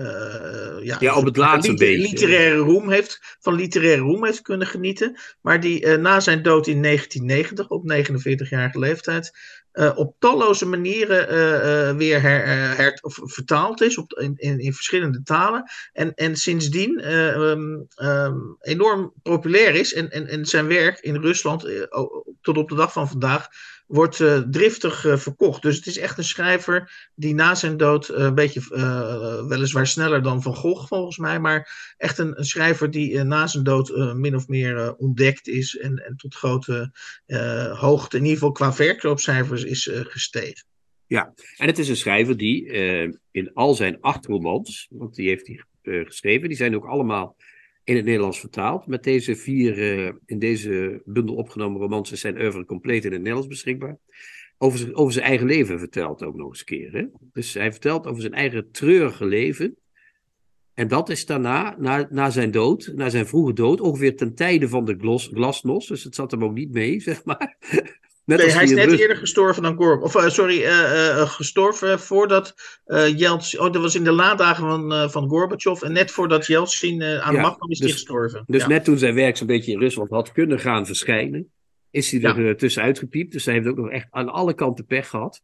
[0.82, 2.02] ja, Ja, op het laatste liter- beetje.
[2.10, 5.19] literaire roem heeft, van literaire roem heeft kunnen genieten.
[5.41, 9.32] Maar die na zijn dood in 1990, op 49-jarige leeftijd,
[9.71, 15.23] eh, op talloze manieren eh, eh, weer her, of vertaald is op, in, in, verschillende
[15.23, 15.71] talen.
[15.93, 19.93] En, en sindsdien eh, ehm, ehm, enorm populair is.
[19.93, 21.67] En, en, zijn werk in Rusland,
[22.41, 23.47] tot op de dag van vandaag,
[23.89, 25.62] wordt eh, driftig eh, verkocht.
[25.62, 28.62] Dus het is echt een schrijver die na zijn dood eh, een beetje,
[29.47, 34.13] weliswaar sneller dan Van Gogh volgens mij, maar echt een, schrijver die na zijn dood
[34.15, 36.91] min of meer ontdekt is en, en tot grote
[37.73, 40.65] hoogte, in ieder geval qua verkoopcijfers, is gestegen.
[41.58, 42.65] En het is een schrijver die
[43.32, 45.63] in al zijn acht romans, want die heeft hij
[46.06, 47.36] geschreven, die zijn ook allemaal
[47.89, 48.88] in het Nederlands vertaald.
[48.88, 53.47] Met deze vier eh, in deze bundel opgenomen romans zijn oeuvre compleet in het Nederlands
[53.47, 53.97] beschikbaar.
[54.58, 56.91] Over, zijn- over zijn eigen leven vertelt ook nog eens een keer.
[56.91, 57.06] Hè?
[57.34, 59.78] Dus hij vertelt over zijn eigen treurige leven.
[60.73, 64.69] En dat is daarna, na, na zijn dood, na zijn vroege dood, ongeveer ten tijde
[64.69, 65.88] van de glos, glasnost.
[65.88, 67.58] Dus het zat hem ook niet mee, zeg maar.
[68.30, 70.04] Net Nee, hij is net Rus- eerder gestorven dan Gorb.
[70.04, 72.54] Of eh, sorry, eh, eh, gestorven voordat
[73.15, 73.60] Yeltsin.
[73.60, 75.82] Oh, dat was in de laatdagen van, van Gorbachev.
[75.82, 78.44] En net voordat Yeltsin eh, aan de macht kwam, is hij dus- gestorven.
[78.48, 78.68] Dus ja.
[78.68, 81.52] net toen zijn werk zo'n beetje in Rusland had kunnen gaan verschijnen,
[81.92, 82.56] is hij er Ja.
[82.56, 83.32] tussenuit gepiept.
[83.32, 85.42] Dus hij heeft ook nog echt aan alle kanten pech gehad.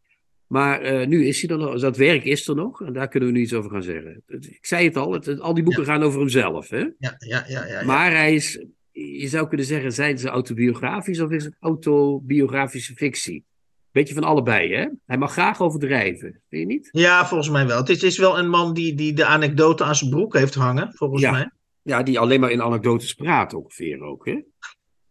[0.48, 2.82] Maar nu is hij er nog, dat werk is er nog.
[2.82, 4.24] En daar kunnen we nu iets over gaan zeggen.
[4.28, 6.70] Ik zei het al, het, al die boeken gaan over hemzelf.
[6.70, 6.78] Hè?
[6.78, 7.84] ja, ja, ja, ja, ja.
[7.86, 8.66] Maar hij is,
[9.02, 13.44] je zou kunnen zeggen, zijn ze autobiografisch of is het autobiografische fictie?
[13.92, 14.88] Beetje van allebei, hè?
[15.06, 16.90] Hij mag graag overdrijven, vind je niet?
[16.92, 17.78] Ja, volgens mij wel.
[17.78, 20.94] Het is, is wel een man die, die de anekdote aan zijn broek heeft hangen,
[20.94, 21.32] volgens Ja.
[21.32, 21.50] mij.
[21.82, 24.40] Ja, die alleen maar in anekdotes praat ongeveer ook, hè?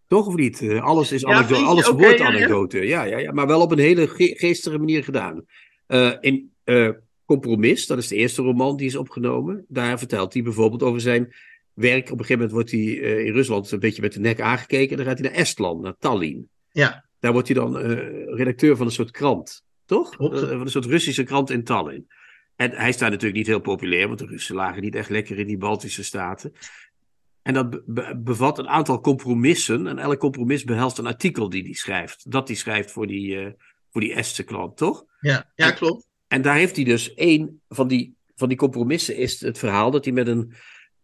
[0.07, 0.61] Toch of niet?
[0.63, 2.79] Eh, Alles is anekdote, alles wordt ja, anekdote.
[2.87, 5.45] Ja, ja, ja, maar wel op een hele ge- geestige manier gedaan.
[5.87, 6.89] Eh, in eh,
[7.25, 9.65] Compromis, dat is de eerste roman die is opgenomen.
[9.69, 11.35] Daar vertelt hij bijvoorbeeld over zijn
[11.75, 12.05] werk.
[12.05, 14.97] Op een gegeven moment wordt hij eh, in Rusland een beetje met de nek aangekeken.
[14.97, 16.49] Dan gaat hij naar Estland, naar Tallinn.
[16.71, 17.05] Ja.
[17.21, 20.13] Daar wordt hij dan eh, redacteur van een soort krant, toch?
[20.13, 22.07] Eh, van een soort Russische krant in Tallinn.
[22.57, 25.39] En hij is daar natuurlijk niet heel populair, want de Russen lagen niet echt lekker
[25.39, 26.53] in die Baltische staten.
[27.43, 29.87] En dat be- be- bevat een aantal compromissen.
[29.87, 32.31] En elk compromis behelst een artikel die hij schrijft.
[32.31, 33.55] Dat hij schrijft voor die,
[33.91, 35.05] voor die Estse klant, toch?
[35.21, 36.07] Ja, ja klopt.
[36.29, 40.05] En daar heeft hij dus één van die, van die compromissen is het verhaal dat
[40.05, 40.53] hij met een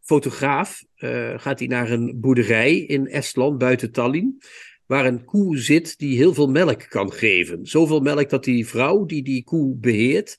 [0.01, 4.43] fotograaf eh, gaat hij naar een boerderij in Estland buiten Tallinn.
[4.87, 7.67] Waar een koe zit die heel veel melk kan geven.
[7.67, 10.39] Zoveel melk dat die vrouw die die koe beheert,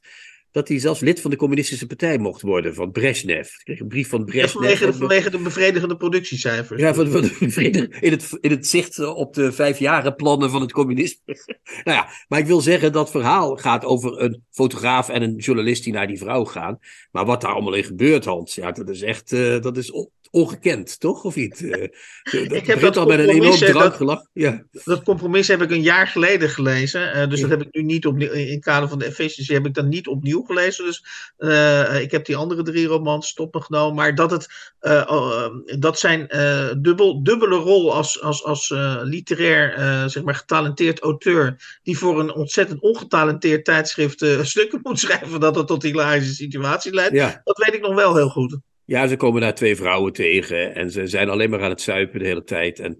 [0.51, 3.47] dat hij zelfs lid van de communistische partij mocht worden, van Brezhnev.
[3.47, 4.51] Ik kreeg een brief van Brezhnev.
[4.51, 6.81] vanwege, de, over- vanwege de bevredigende productiecijfers.
[6.81, 10.71] ja, van, van de in het, in het zicht eh, op de vijfjarenplannen van het
[10.71, 11.19] communisme.
[11.83, 15.83] nou ja, maar ik wil zeggen, dat verhaal gaat over een fotograaf en een journalist
[15.83, 16.79] die naar die vrouw gaan.
[17.11, 19.91] Maar wat daar allemaal in gebeurt, Hans, ja, dat is echt eh, dat is
[20.31, 21.23] ongekend, toch?
[21.23, 21.69] Of niet?
[21.69, 24.21] Eh, dat heb dat al met een enorm hè, dat- drankgelach.
[24.33, 24.63] Ja.
[24.83, 27.13] Dat compromis heb ik een jaar geleden gelezen.
[27.13, 27.47] eh, dus Ja.
[27.47, 28.31] dat heb ik nu niet opnieuw.
[28.31, 30.85] In het kader van de efficiency heb ik dat niet opnieuw gelezen.
[30.85, 31.05] Dus
[31.37, 33.95] eh, ik heb die andere drie romans tot me genomen.
[33.95, 34.47] Maar dat, het,
[34.79, 40.23] eh, eh, dat zijn eh, dubbel, dubbele rol als, als, als eh, literair, eh, zeg
[40.23, 41.79] maar, getalenteerd auteur.
[41.83, 45.39] die voor een ontzettend ongetalenteerd tijdschrift eh, stukken moet schrijven.
[45.39, 47.13] dat het tot hilarische situatie leidt.
[47.13, 47.41] Ja.
[47.43, 48.57] Dat weet ik nog wel heel goed.
[48.91, 52.19] Ja, ze komen daar twee vrouwen tegen en ze zijn alleen maar aan het zuipen
[52.19, 52.79] de hele tijd.
[52.79, 52.97] En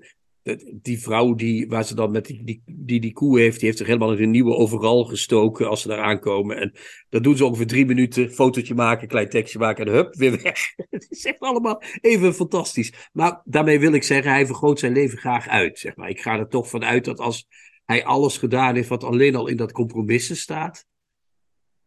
[0.73, 3.77] die vrouw die, waar ze dan met die, die, die, die koe heeft, die heeft
[3.77, 6.57] zich helemaal in een nieuwe overal gestoken als ze daar aankomen.
[6.57, 6.73] En
[7.09, 10.73] dat doen ze ongeveer drie minuten, fotootje maken, klein tekstje maken en hup, weer weg.
[10.89, 13.09] Het is echt allemaal even fantastisch.
[13.11, 15.79] Maar daarmee wil ik zeggen, hij vergroot zijn leven graag uit.
[15.79, 16.09] Zeg maar.
[16.09, 17.47] Ik ga er toch vanuit dat als
[17.85, 20.85] hij alles gedaan heeft wat alleen al in dat compromissen staat,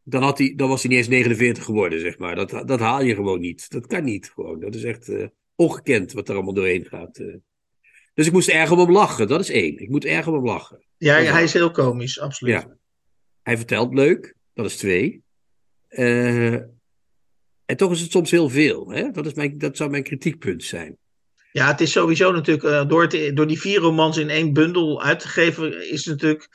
[0.05, 2.35] dan, had hij, dan was hij niet eens 49 geworden, zeg maar.
[2.35, 3.71] Dat, dat haal je gewoon niet.
[3.71, 4.61] Dat kan niet gewoon.
[4.61, 7.17] Dat is echt eh, ongekend wat er allemaal doorheen gaat.
[7.17, 7.35] eh.
[8.15, 9.79] Dus ik moest erg om hem lachen, dat is één.
[9.79, 10.85] Ik moet erg om hem lachen.
[10.97, 12.55] Ja, hij is heel komisch, absoluut.
[12.55, 12.77] Ja.
[13.43, 15.23] Hij vertelt leuk, dat is twee.
[15.89, 16.53] Eh,
[17.65, 18.91] en toch is het soms heel veel.
[18.91, 19.11] Hè?
[19.11, 20.97] Dat, is mijn, dat zou mijn kritiekpunt zijn.
[21.53, 25.21] Ja, het is sowieso natuurlijk, door, het, door die vier romans in één bundel uit
[25.21, 26.49] te geven, is het natuurlijk,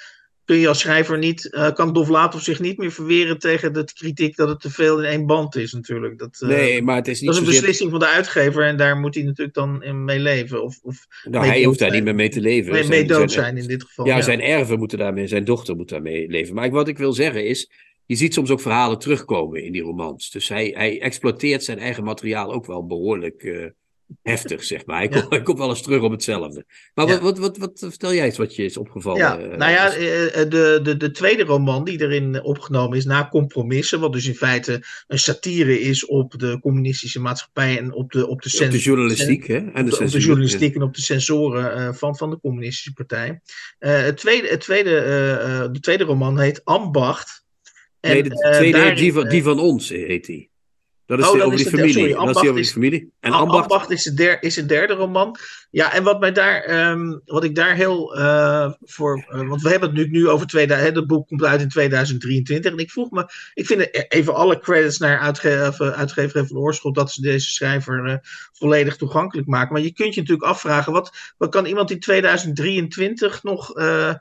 [0.50, 4.36] kun je als schrijver niet, eh, kan Dovlatov zich niet meer verweren tegen de kritiek
[4.36, 6.18] dat het te veel in één band is natuurlijk.
[6.18, 8.78] Dat, eh, Nee, maar het is niet dat is een beslissing van de uitgever en
[8.78, 10.64] daar moet hij natuurlijk dan in mee leven.
[10.64, 12.72] Of, of Nou, hij hoeft daar niet meer mee te leven.
[12.72, 14.06] mee, Zijn- mee dood zijn- zijn in dit geval.
[14.06, 16.56] Ja, zijn erven moeten daarmee, zijn dochter moet daarmee leven.
[16.56, 17.72] Maar wat ik wil zeggen is,
[18.06, 20.32] je ziet soms ook verhalen terugkomen in die romans.
[20.32, 23.66] Dus hij, hij exploiteert zijn eigen materiaal ook wel behoorlijk eh,
[24.22, 25.02] heftig, zeg maar.
[25.02, 25.08] Ja.
[25.08, 26.66] komt, hij komt wel eens terug op hetzelfde.
[26.94, 27.20] Maar Ja.
[27.20, 29.20] wat, wat, wat, wat vertel jij eens wat je is opgevallen?
[29.20, 33.06] Ja, eh, nou ja, eh, eh, de, de, de tweede roman die erin opgenomen is,
[33.06, 38.12] Na Compromissen, wat dus in feite een satire is op de communistische maatschappij en op
[38.12, 39.56] de, op de, op de journalistiek, hè?
[39.58, 43.42] En op de, op de journalistiek en op de sensoren van, van de communistische partij.
[43.80, 44.92] Het tweede, het tweede,
[45.72, 47.44] de tweede roman heet Ambacht.
[48.00, 50.50] En, Nee, de tweede, daarin, die, van, die van ons heet die.
[51.10, 51.94] Dat is Oh, dan over is die familie.
[51.94, 53.12] sorry, dat is die over is- die familie.
[53.20, 55.36] En Am- Ambacht, Ambacht is, de der, is de derde roman.
[55.72, 59.70] Ja, en wat mij daar, ehm, wat ik daar heel eh, voor, eh, want we
[59.70, 62.72] hebben het nu, nu over 2000, het boek komt uit in 2023.
[62.72, 66.96] En ik vroeg me, ik vind het even alle credits naar uitgever, uitgever van Oorschot
[66.96, 68.16] dat ze deze schrijver eh,
[68.54, 69.74] volledig toegankelijk maken.
[69.74, 74.14] Maar je kunt je natuurlijk afvragen, wat, wat kan iemand in 2023 nog, eh,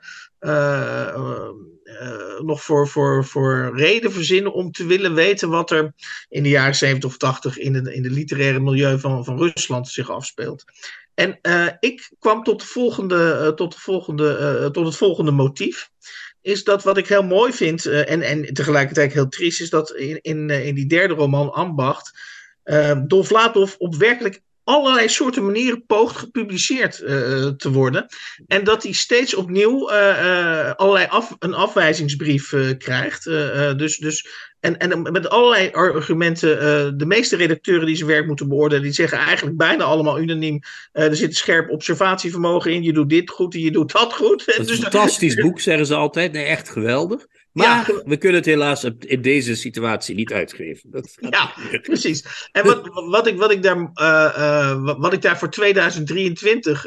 [1.99, 5.93] eh, nog voor, voor, voor reden verzinnen om te willen weten wat er
[6.29, 9.87] in de jaren 70 of 80 in het in de literaire milieu van, van Rusland
[9.87, 10.63] zich afspeelt.
[11.13, 15.89] En eh, ik kwam tot, de volgende, eh, tot, de volgende, tot het volgende motief.
[16.41, 20.19] Is dat wat ik heel mooi vind en, en tegelijkertijd heel triest, is dat in,
[20.21, 22.11] in, in die derde roman, Ambacht,
[22.65, 26.95] uh, Dovlatov op werkelijk allerlei soorten manieren poogt gepubliceerd
[27.57, 28.05] te worden.
[28.47, 29.91] En dat hij steeds opnieuw
[30.75, 33.23] allerlei af, een afwijzingsbrief krijgt.
[33.77, 34.27] dus, dus
[34.59, 39.17] en, en met allerlei argumenten, de meeste redacteuren die zijn werk moeten beoordelen, die zeggen
[39.17, 40.59] eigenlijk bijna allemaal unaniem:
[40.91, 44.43] er zit scherp observatievermogen in, je doet dit goed en je doet dat goed.
[44.47, 46.31] Is dus, een fantastisch boek, zeggen ze altijd.
[46.31, 47.27] Nee, echt geweldig.
[47.51, 50.91] Maar ja, we kunnen het helaas in deze situatie niet uitgeven.
[50.91, 52.49] Dat ja, precies.
[52.51, 56.85] En wat, wat, ik, wat, ik daar, uh, wat ik daar voor 2023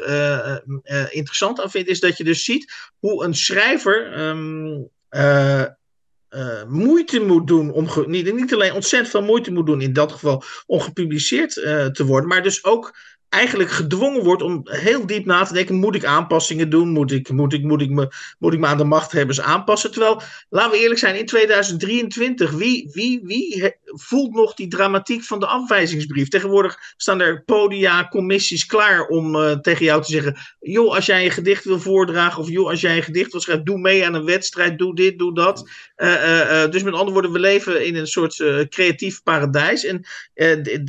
[1.09, 4.19] interessant aan vind, is dat je dus ziet hoe een schrijver.
[4.19, 9.93] Um, uh, moeite moet doen om niet, niet alleen ontzettend veel moeite moet doen in
[9.93, 12.97] dat geval om gepubliceerd uh, te worden, maar dus ook
[13.33, 16.89] eigenlijk gedwongen wordt om heel diep na te denken: moet ik aanpassingen doen?
[16.89, 18.07] Moet ik, moet ik, moet ik, me,
[18.39, 19.91] moet ik me aan de machthebbers aanpassen?
[19.91, 25.39] Terwijl, laten we eerlijk zijn, in 2023, wie, wie, wie voelt nog die dramatiek van
[25.39, 26.27] de afwijzingsbrief?
[26.27, 31.25] Tegenwoordig staan er podia, commissies klaar om uh, tegen jou te zeggen: joh, als jij
[31.25, 34.13] een gedicht wil voordragen, of joh, als jij een gedicht wil schrijven, doe mee aan
[34.13, 35.69] een wedstrijd, doe dit, doe dat.
[35.97, 39.85] Uh, uh, dus met andere woorden, we leven in een soort creatief paradijs.
[39.85, 40.05] En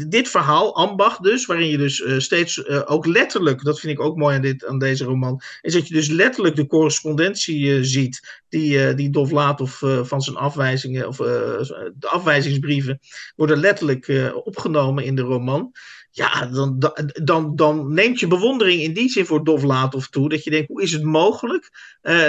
[0.08, 4.16] dit verhaal, ambacht dus, waarin je dus steeds uh, ook letterlijk, dat vind ik ook
[4.16, 8.42] mooi aan, dit, aan deze roman, is dat je dus letterlijk de correspondentie uh, ziet
[8.48, 13.00] die, uh, die Dovlatov van zijn afwijzingen, of de afwijzingsbrieven,
[13.36, 15.72] worden letterlijk opgenomen in de roman.
[16.10, 16.92] Ja, dan,
[17.22, 20.28] dan, dan neemt je bewondering in die zin voor Dovlatov toe.
[20.28, 21.70] Dat je denkt, hoe is het mogelijk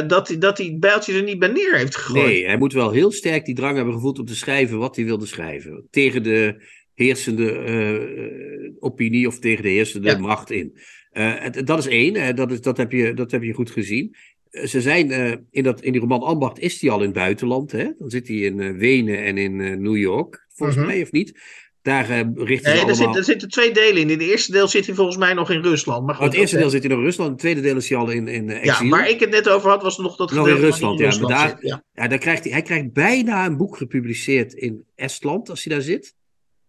[0.07, 2.25] dat, dat hij bijltje er niet bij neer heeft gegooid?
[2.25, 5.05] Nee, hij moet wel heel sterk die drang hebben gevoeld om te schrijven wat hij
[5.05, 5.87] wilde schrijven.
[5.89, 6.63] Tegen de
[6.95, 10.77] heersende uh, opinie of tegen de heersende macht in.
[11.13, 14.15] Uh, dat is één, dat, is, dat, heb je, dat heb je goed gezien.
[14.49, 15.11] Ze zijn,
[15.51, 17.71] in, dat, in die roman Ambacht is hij al in het buitenland.
[17.71, 17.91] Hè?
[17.97, 20.87] Dan zit hij in Wenen en in New York, volgens mhm.
[20.87, 21.39] mij, of niet?
[21.85, 23.11] Daar richten nee, ze allemaal...
[23.11, 24.09] er, er zitten twee delen in.
[24.09, 26.05] In het eerste deel zit hij volgens mij nog in Rusland.
[26.05, 27.29] Maar goed, oh, het eerste deel zit hij nog in Rusland.
[27.29, 28.85] Het tweede deel is hij al in, in exil.
[28.85, 31.19] Ja, waar ik het net over had, was nog dat nog in Rusland, ja.
[31.19, 31.83] maar daar, ja.
[31.93, 32.07] ja.
[32.07, 36.15] daar krijgt hij, hij krijgt bijna een boek gepubliceerd in Estland, als hij daar zit.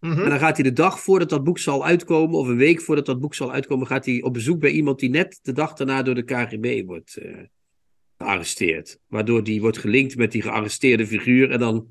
[0.07, 0.23] Mhm.
[0.23, 3.07] En dan gaat hij de dag voordat dat boek zal uitkomen, of een week voordat
[3.07, 6.03] dat boek zal uitkomen, gaat hij op bezoek bij iemand die net de dag daarna
[6.03, 7.37] door de KGB wordt uh,
[8.19, 8.99] gearresteerd.
[9.07, 11.87] Waardoor die wordt gelinkt met die gearresteerde figuur en dan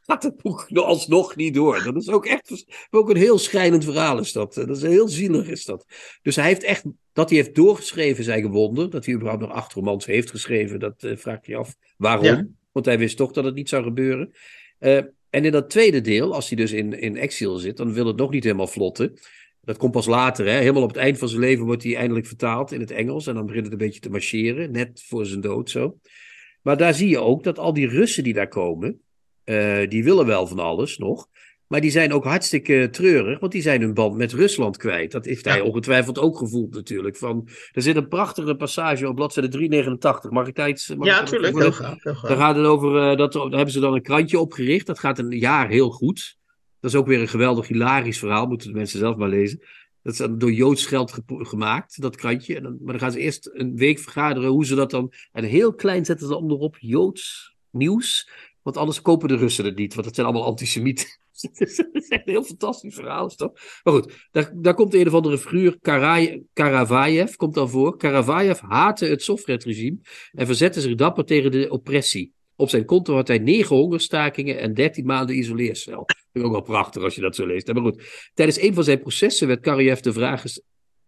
[0.00, 1.82] gaat het boek alsnog niet door.
[1.82, 4.54] Dat is ook echt ook een heel schrijnend verhaal is dat.
[4.54, 5.86] Dat is heel zielig is dat.
[6.22, 8.90] Dus hij heeft echt, dat hij heeft doorgeschreven zijn gewonder.
[8.90, 12.58] Dat hij überhaupt nog acht romans heeft geschreven, dat uh, vraag je af waarom.
[12.72, 14.32] Want hij wist toch dat het niet zou gebeuren.
[14.80, 14.98] Uh,
[15.30, 18.16] en in dat tweede deel, als hij dus in, in exil zit, dan wil het
[18.16, 19.18] nog niet helemaal vlotten.
[19.62, 20.58] Dat komt pas later, hè?
[20.58, 23.26] helemaal op het eind van zijn leven wordt hij eindelijk vertaald in het Engels.
[23.26, 25.98] En dan begint het een beetje te marcheren, net voor zijn dood zo.
[26.62, 29.00] Maar daar zie je ook dat al die Russen die daar komen,
[29.44, 31.28] uh, die willen wel van alles nog.
[31.70, 35.12] Maar die zijn ook hartstikke treurig, want die zijn hun band met Rusland kwijt.
[35.12, 37.16] Dat heeft hij ongetwijfeld ook gevoeld natuurlijk.
[37.16, 40.30] Van, er zit een prachtige passage op bladzijde 389.
[40.30, 40.94] Mag ik daar iets...
[40.94, 41.58] Mag ja, natuurlijk.
[41.58, 44.86] Heel graag, Daar gaat het over, uh, dat, daar hebben ze dan een krantje opgericht.
[44.86, 46.36] Dat gaat een jaar heel goed.
[46.80, 48.46] Dat is ook weer een geweldig hilarisch verhaal.
[48.46, 49.58] Moeten de mensen zelf maar lezen.
[50.02, 52.56] Dat is dan door Joods geld gemaakt, dat krantje.
[52.56, 55.12] En dan, maar dan gaan ze eerst een week vergaderen hoe ze dat dan...
[55.32, 58.30] En heel klein zetten ze dan erop Joods nieuws.
[58.62, 61.06] Want anders kopen de Russen het niet, want het zijn allemaal antisemieten.
[61.52, 63.52] Is echt een heel fantastisch verhaal, is toch?
[63.82, 65.78] Maar goed, daar, daar komt een of andere figuur,
[66.52, 67.96] Karavayev, komt dan voor.
[67.96, 69.98] Karavayev haatte het Sovjet-regime
[70.32, 72.32] en verzette zich dapper tegen de oppressie.
[72.56, 76.04] Op zijn konto had hij negen hongerstakingen en dertien maanden isoleercel.
[76.06, 77.72] Dat is ook wel prachtig als je dat zo leest.
[77.72, 80.44] Maar goed, tijdens een van zijn processen werd Karavayev de vraag,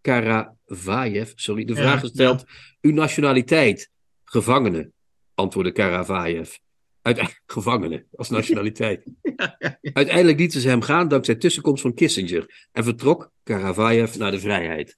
[0.01, 2.43] Karavayev, sorry, de vraag gesteld:
[2.81, 3.89] uw nationaliteit,
[4.23, 4.91] gevangene,
[5.33, 6.55] antwoordde Karavayev.
[7.03, 9.03] Uiteindelijk gevangenen als nationaliteit.
[9.93, 14.97] Uiteindelijk lieten ze hem gaan dankzij tussenkomst van Kissinger en vertrok Karavayev naar de vrijheid.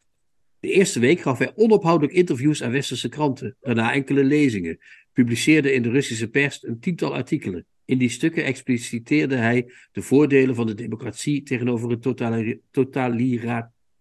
[0.60, 4.80] De eerste week gaf hij onophoudelijk interviews aan westerse kranten, daarna enkele lezingen,
[5.14, 7.66] publiceerde in de Russische pers een tiental artikelen.
[7.86, 12.02] In die stukken expliciteerde hij de voordelen van de democratie tegenover het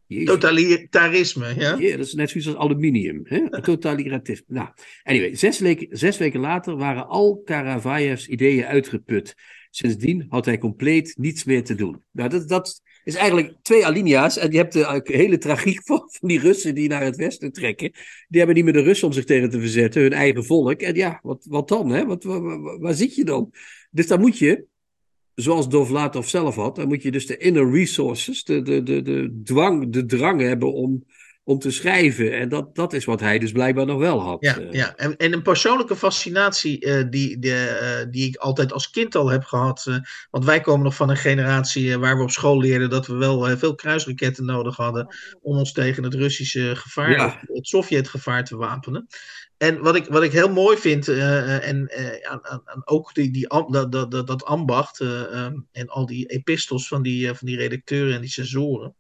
[0.07, 1.77] totalitarisme Totalitarisme, ja?
[1.79, 1.97] ja?
[1.97, 3.21] Dat is net zoiets als aluminium.
[3.25, 3.49] Hè?
[3.61, 4.45] Totalitarisme.
[4.49, 4.69] Nou,
[5.03, 9.35] anyway, zes, weken, zes weken later waren al Karavayevs ideeën uitgeput.
[9.71, 12.03] Sindsdien had hij compleet niets meer te doen.
[12.11, 14.37] Nou, dat, dat is eigenlijk twee alinea's.
[14.37, 17.93] En je hebt de hele tragiek van, van die Russen die naar het westen trekken.
[18.29, 20.81] Die hebben niet meer de Russen om zich tegen te verzetten, hun eigen volk.
[20.81, 21.91] En ja, wat, wat dan?
[21.91, 22.07] Hè?
[22.07, 23.53] Wat, waar, waar, waar zit je dan?
[23.91, 24.67] Dus dan moet je
[25.35, 29.41] zoals Dovlatov zelf had, dan moet je dus de inner resources, de, de, de, de
[29.45, 31.05] dwang, de drang hebben om
[31.47, 32.33] om te schrijven.
[32.39, 34.37] En dat, dat is wat hij dus blijkbaar nog wel had.
[34.41, 34.95] Ja, Eh, ja.
[34.97, 39.31] En, en een persoonlijke fascinatie eh, die, de, eh, die ik altijd als kind al
[39.31, 39.85] heb gehad.
[39.87, 39.97] eh,
[40.31, 43.57] want wij komen nog van een generatie waar we op school leerden dat we wel
[43.59, 45.07] veel kruisraketten nodig hadden
[45.43, 47.41] om ons tegen het Russische gevaar, Ja.
[47.53, 49.07] het Sovjetgevaar te wapenen.
[49.57, 53.15] En wat ik, wat ik heel mooi vind, eh, en eh, aan, aan, aan ook
[53.15, 57.29] die, die, dat, dat, dat, dat ambacht eh, ehm, en al die epistels van die,
[57.29, 58.95] eh, van die redacteuren en die censoren,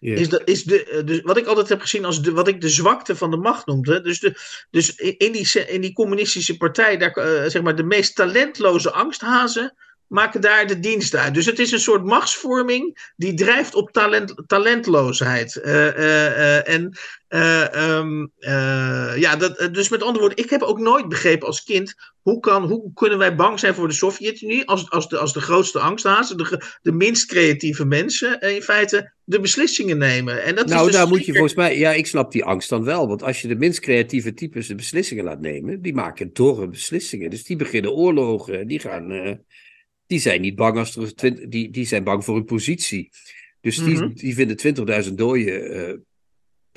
[0.00, 2.60] is, de, is de, eh, de, wat ik altijd heb gezien als de, wat ik
[2.60, 4.00] de zwakte van de macht noemde.
[4.00, 4.34] Dus, de,
[4.70, 9.74] dus in, die, in die communistische partij, daar, eh, zeg maar, de meest talentloze angsthazen
[10.08, 11.34] maken daar de dienst uit.
[11.34, 15.56] Dus het is een soort machtsvorming die drijft op talent, talentloosheid.
[15.56, 20.62] Eh, eh, eh, en eh, ehm, eh, ja, dat, dus met andere woorden, ik heb
[20.62, 24.66] ook nooit begrepen als kind hoe, kan, hoe kunnen wij bang zijn voor de Sovjet-Unie
[24.66, 29.40] als, als, de, als de grootste angsthazen, de, de minst creatieve mensen in feite de
[29.40, 30.44] beslissingen nemen.
[30.44, 31.78] En dat is Nou, dus daar moet je volgens mij.
[31.78, 33.08] Ja, ik snap die angst dan wel.
[33.08, 37.30] Want als je de minst creatieve types de beslissingen laat nemen, die maken dorre beslissingen.
[37.30, 38.66] Dus die beginnen oorlogen.
[38.66, 39.40] Die gaan.
[40.08, 41.14] Die zijn niet bang als er.
[41.14, 43.10] twint- die, die zijn bang voor hun positie.
[43.60, 44.12] Dus die, Mhm.
[44.14, 45.94] die vinden 20.000 doden eh,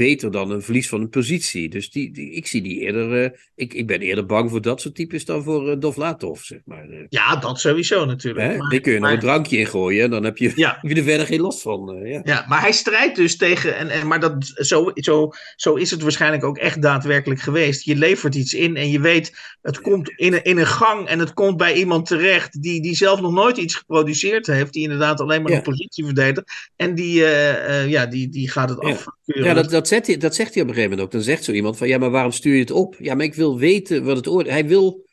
[0.01, 1.69] beter dan een verlies van een positie.
[1.69, 3.23] Dus die, die, ik zie die eerder.
[3.23, 6.59] eh, ik, ik ben eerder bang voor dat soort types dan voor uh, Dovlatov, zeg
[6.65, 6.89] maar.
[6.89, 7.05] eh.
[7.09, 8.57] Ja, dat sowieso natuurlijk.
[8.57, 10.77] Maar- Die kun je nog een drankje in gooien en dan heb je, Ja.
[10.81, 11.93] heb je er verder geen last van.
[11.95, 12.21] eh, ja.
[12.23, 13.75] Ja, maar hij strijdt dus tegen.
[13.77, 17.83] En, en, maar dat, zo, zo, zo is het waarschijnlijk ook echt daadwerkelijk geweest.
[17.85, 21.19] Je levert iets in en je weet, het komt in een, in een gang en
[21.19, 24.73] het komt bij iemand terecht die, die zelf nog nooit iets geproduceerd heeft.
[24.73, 25.57] Die inderdaad alleen maar Ja.
[25.57, 26.69] een positie verdedigt.
[26.75, 29.43] En die, eh, eh, ja, die, die gaat het afkeuren.
[29.43, 31.13] Ja, dat, dat, zegt hij, dat zegt hij op een gegeven moment ook.
[31.13, 32.95] Dan zegt zo iemand van, ja, maar waarom stuur je het op?
[32.99, 34.51] Ja, maar ik wil weten wat het oordeel...
[34.51, 35.05] Hij wil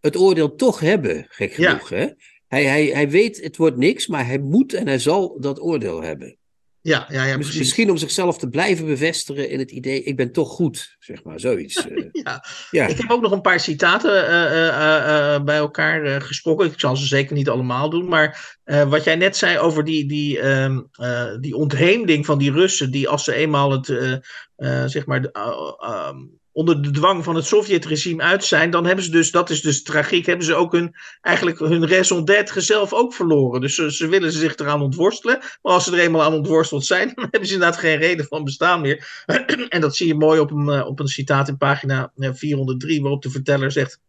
[0.00, 1.70] het oordeel toch hebben, gek Ja.
[1.70, 2.06] genoeg, hè?
[2.46, 6.02] Hij, hij, hij weet, het wordt niks, maar hij moet en hij zal dat oordeel
[6.02, 6.36] hebben.
[6.84, 7.58] Ja, ja, ja, precies.
[7.58, 11.40] Misschien om zichzelf te blijven bevestigen in het idee, ik ben toch goed, zeg maar,
[11.40, 11.76] zoiets.
[11.88, 12.04] eh.
[12.12, 12.44] Ja.
[12.70, 12.86] ja.
[12.86, 16.66] Ik heb ook nog een paar citaten eh, eh, bij elkaar gesproken.
[16.66, 18.08] Ik zal ze zeker niet allemaal doen.
[18.08, 22.90] Maar wat jij net zei over die, die, ehm, eh, die ontheemding van die Russen,
[22.90, 23.86] die als ze eenmaal het,
[24.90, 26.16] zeg maar, de, eh, ehm,
[26.54, 29.82] onder de dwang van het Sovjet-regime uit zijn, dan hebben ze dus, dat is dus
[29.82, 33.60] tragiek, hebben ze ook hun, eigenlijk hun raison d'être zelf ook verloren.
[33.60, 35.38] Dus ze, ze willen zich eraan ontworstelen.
[35.38, 38.44] Maar als ze er eenmaal aan ontworsteld zijn, dan hebben ze inderdaad geen reden van
[38.44, 39.24] bestaan meer.
[39.68, 43.00] en dat zie je mooi op een, eh, op een citaat in pagina eh, 403,
[43.00, 44.00] waarop de verteller zegt: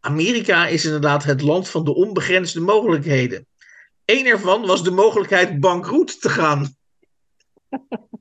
[0.00, 3.46] Amerika is inderdaad het land van de onbegrensde mogelijkheden.
[4.04, 6.76] Eén ervan was de mogelijkheid bankroet te gaan.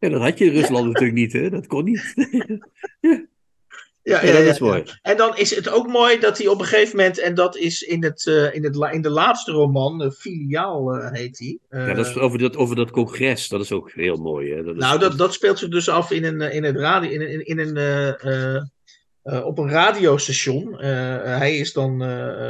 [0.00, 1.50] Ja, dat had je in Rusland natuurlijk niet, hè?
[1.50, 2.14] Dat kon niet.
[4.02, 4.84] Ja, Ja, dat is mooi.
[5.02, 7.82] En dan is het ook mooi dat hij op een gegeven moment, en dat is
[7.82, 11.58] in, het, eh, in, het, in de laatste roman, eh, Filiaal eh, heet hij.
[11.86, 14.62] Ja, dat is over dat, over dat congres, dat is ook heel mooi, hè?
[14.62, 17.30] Dat is, nou, dat, dat speelt zich dus af in een, in het radio, in,
[17.30, 18.70] in, in een,
[19.44, 20.76] op een radiostation.
[20.78, 21.98] Hij is dan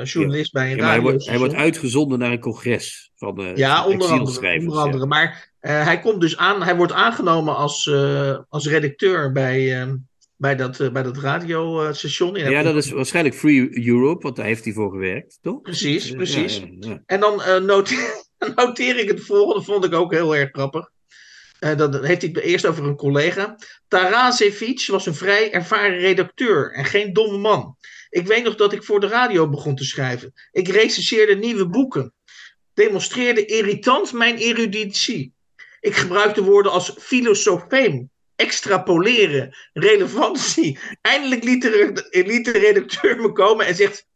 [0.04, 1.30] journalist bij een Ja, maar hij, wordt, radiostation.
[1.30, 4.20] hij wordt uitgezonden naar een congres van Ja, onder andere.
[4.20, 5.06] exilschrijvers, Onder andere.
[5.06, 9.92] Maar hij komt dus aan, hij wordt aangenomen als, eh, als redacteur bij, eh,
[10.36, 12.34] bij, dat, eh, bij dat radiostation.
[12.34, 12.48] Ja.
[12.48, 15.60] ja, dat is waarschijnlijk Free Europe, want daar heeft hij voor gewerkt, toch?
[15.60, 16.56] Precies, Eh, precies.
[16.56, 17.02] ja, ja, ja.
[17.06, 18.24] En dan eh, noteer,
[18.56, 20.90] noteer ik het volgende, vond ik ook heel erg grappig.
[21.58, 23.56] Eh, dat heeft hij eerst over een collega.
[23.88, 27.76] Tarasevic was een vrij ervaren redacteur en geen domme man.
[28.10, 30.32] Ik weet nog dat ik voor de radio begon te schrijven.
[30.52, 32.12] Ik recenseerde nieuwe boeken.
[32.74, 35.32] Demonstreerde irritant mijn eruditie.
[35.80, 40.78] Ik gebruikte woorden als filosofeem, extrapoleren, relevantie.
[41.00, 44.06] Eindelijk liet de, liet de redacteur me komen en zegt: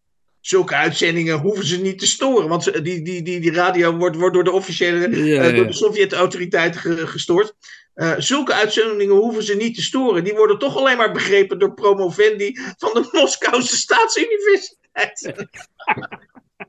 [0.40, 2.48] Zulke uitzendingen hoeven ze niet te storen.
[2.48, 5.72] Want die, die, die, die radio wordt, wordt door de officiële Ja, eh, door de
[5.72, 7.54] Sovjet-autoriteiten ge- gestoord.
[7.94, 10.24] Eh, zulke uitzendingen hoeven ze niet te storen.
[10.24, 15.32] Die worden toch alleen maar begrepen door promovendi van de Moskouse Staatsuniversiteit.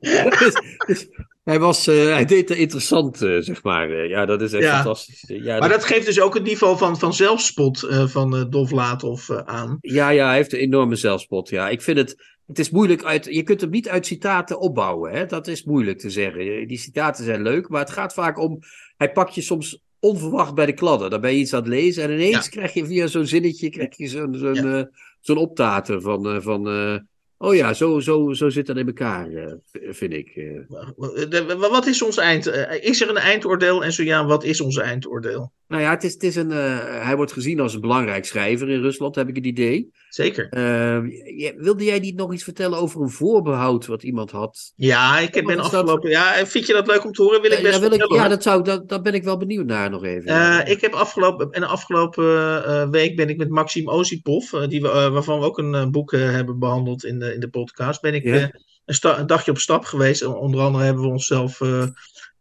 [0.38, 0.54] dus,
[0.86, 1.06] dus
[1.46, 3.90] hij, was, eh, hij deed er interessant, eh, zeg maar.
[3.90, 4.74] Eh, ja, dat is echt Ja.
[4.74, 5.24] fantastisch.
[5.26, 9.28] Ja, Maar dat geeft dus ook het niveau van, van zelfspot eh, van eh Dovlatov
[9.30, 9.78] eh, aan.
[9.80, 11.48] Ja, ja, hij heeft een enorme zelfspot.
[11.48, 12.34] Ja, ik vind het.
[12.46, 13.24] Het is moeilijk uit.
[13.30, 15.12] Je kunt hem niet uit citaten opbouwen.
[15.12, 15.26] Hè?
[15.26, 16.66] Dat is moeilijk te zeggen.
[16.66, 18.58] Die citaten zijn leuk, maar het gaat vaak om.
[18.96, 21.10] Hij pakt je soms onverwacht bij de kladden.
[21.10, 22.50] Dan ben je iets aan het lezen en ineens Ja.
[22.50, 24.78] krijg je via zo'n zinnetje krijg je zo'n zo'n Ja.
[24.78, 24.84] eh,
[25.20, 26.26] zo'n optater van.
[26.28, 26.96] eh, van eh,
[27.38, 29.52] oh ja, zo, zo, zo zit dat in elkaar, eh,
[29.90, 30.28] vind ik.
[30.36, 31.58] eh.
[31.70, 32.46] Wat is ons eind?
[32.46, 33.84] eh, Is er een eindoordeel?
[33.84, 35.52] En zo ja, wat is ons eindoordeel?
[35.68, 38.68] Nou ja, het is, het is een, uh, hij wordt gezien als een belangrijk schrijver
[38.68, 39.90] in Rusland, heb ik het idee.
[40.08, 40.48] Zeker.
[40.50, 44.72] Uh, wilde jij niet nog iets vertellen over een voorbehoud wat iemand had?
[44.76, 46.10] Ja, ik ben afgelopen.
[46.10, 46.10] Dat...
[46.10, 47.40] Ja, vind je dat leuk om te horen?
[47.40, 49.66] Wil ik best ja, wil ik, ja, dat zou, dat, dat ben ik wel benieuwd
[49.66, 50.30] naar nog even.
[50.30, 55.38] Uh, ik heb afgelopen, en afgelopen week ben ik met Maxim Osipov, die we, waarvan
[55.38, 58.50] we ook een boek hebben behandeld in de, in de podcast, ben ik ja.
[58.84, 60.24] een, een, dagje op stap geweest.
[60.24, 61.60] Onder andere hebben we onszelf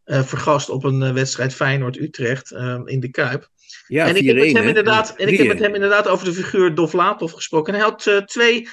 [0.05, 3.49] vergast op een uh, wedstrijd Feyenoord-Utrecht uh, in de Kuip.
[3.87, 6.33] Ja, en ik heb, met hem inderdaad, en ik heb met hem inderdaad over de
[6.33, 7.73] figuur Dovlatov gesproken.
[7.73, 8.67] En hij had twee,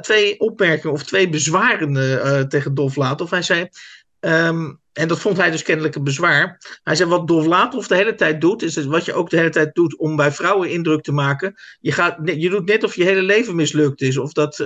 [0.00, 3.30] twee opmerkingen of twee bezwaren tegen Dovlatov.
[3.30, 3.68] Hij zei,
[4.20, 6.60] um, en dat vond hij dus kennelijk een bezwaar.
[6.82, 9.74] Hij zei, wat Dovlatov de hele tijd doet, is wat je ook de hele tijd
[9.74, 11.54] doet om bij vrouwen indruk te maken.
[11.80, 14.60] Je, gaat, je doet net of je hele leven mislukt is, of dat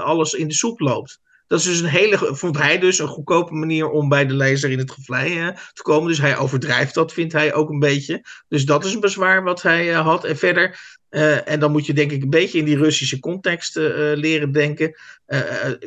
[0.00, 1.20] alles in de soep loopt.
[1.52, 4.70] Dat is dus een hele, vond hij dus een goedkope manier om bij de lezer
[4.70, 6.08] in het gevlei te komen.
[6.08, 8.24] Dus hij overdrijft dat, vindt hij ook een beetje.
[8.48, 10.24] Dus dat is een bezwaar wat hij uh, had.
[10.24, 13.76] En verder uh, en dan moet je denk ik een beetje in die Russische context
[13.76, 13.84] uh,
[14.14, 14.94] leren denken.
[15.26, 15.40] Uh,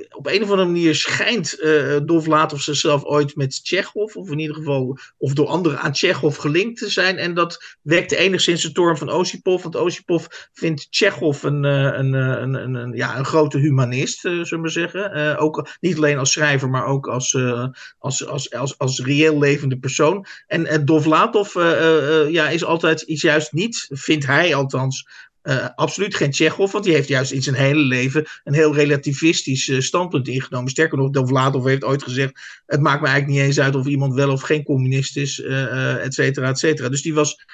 [0.10, 1.58] op een of andere manier schijnt
[2.06, 6.80] Dovlatov zichzelf ooit met Tsjechov, of in ieder geval, of door anderen aan Tsjechov gelinkt
[6.80, 7.18] te zijn.
[7.18, 9.64] En dat wekte enigszins de toorn van Osipov.
[9.64, 15.38] Want Osipov vindt Tsjechov een, een, een, een, ja, een grote humanist, zullen we zeggen.
[15.38, 17.38] ook niet alleen als schrijver, maar ook als,
[18.00, 20.26] als, als, als, als reëel levende persoon.
[20.48, 21.54] En Dovlatov
[22.30, 25.14] ja, is altijd iets juist niet, vindt hij althans
[25.48, 29.68] uh, absoluut geen Tsjechov, want die heeft juist in zijn hele leven een heel relativistisch
[29.68, 30.70] uh, standpunt ingenomen.
[30.70, 34.14] Sterker nog, Dovlatov heeft ooit gezegd: Het maakt me eigenlijk niet eens uit of iemand
[34.14, 36.89] wel of geen communist is, uh, et cetera, et cetera.
[36.89, 37.46] Dus die was,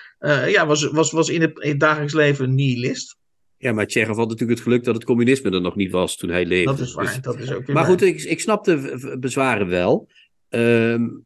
[0.47, 3.19] ja, was, was, was in, het, in het dagelijks leven een nihilist.
[3.57, 6.29] Ja, maar Tsjechov had natuurlijk het geluk dat het communisme er nog niet was toen
[6.29, 6.71] hij leefde.
[6.71, 10.09] Dat is waar, dus, dat is ook Maar goed, ik, ik snap de bezwaren wel.
[10.49, 11.25] Um,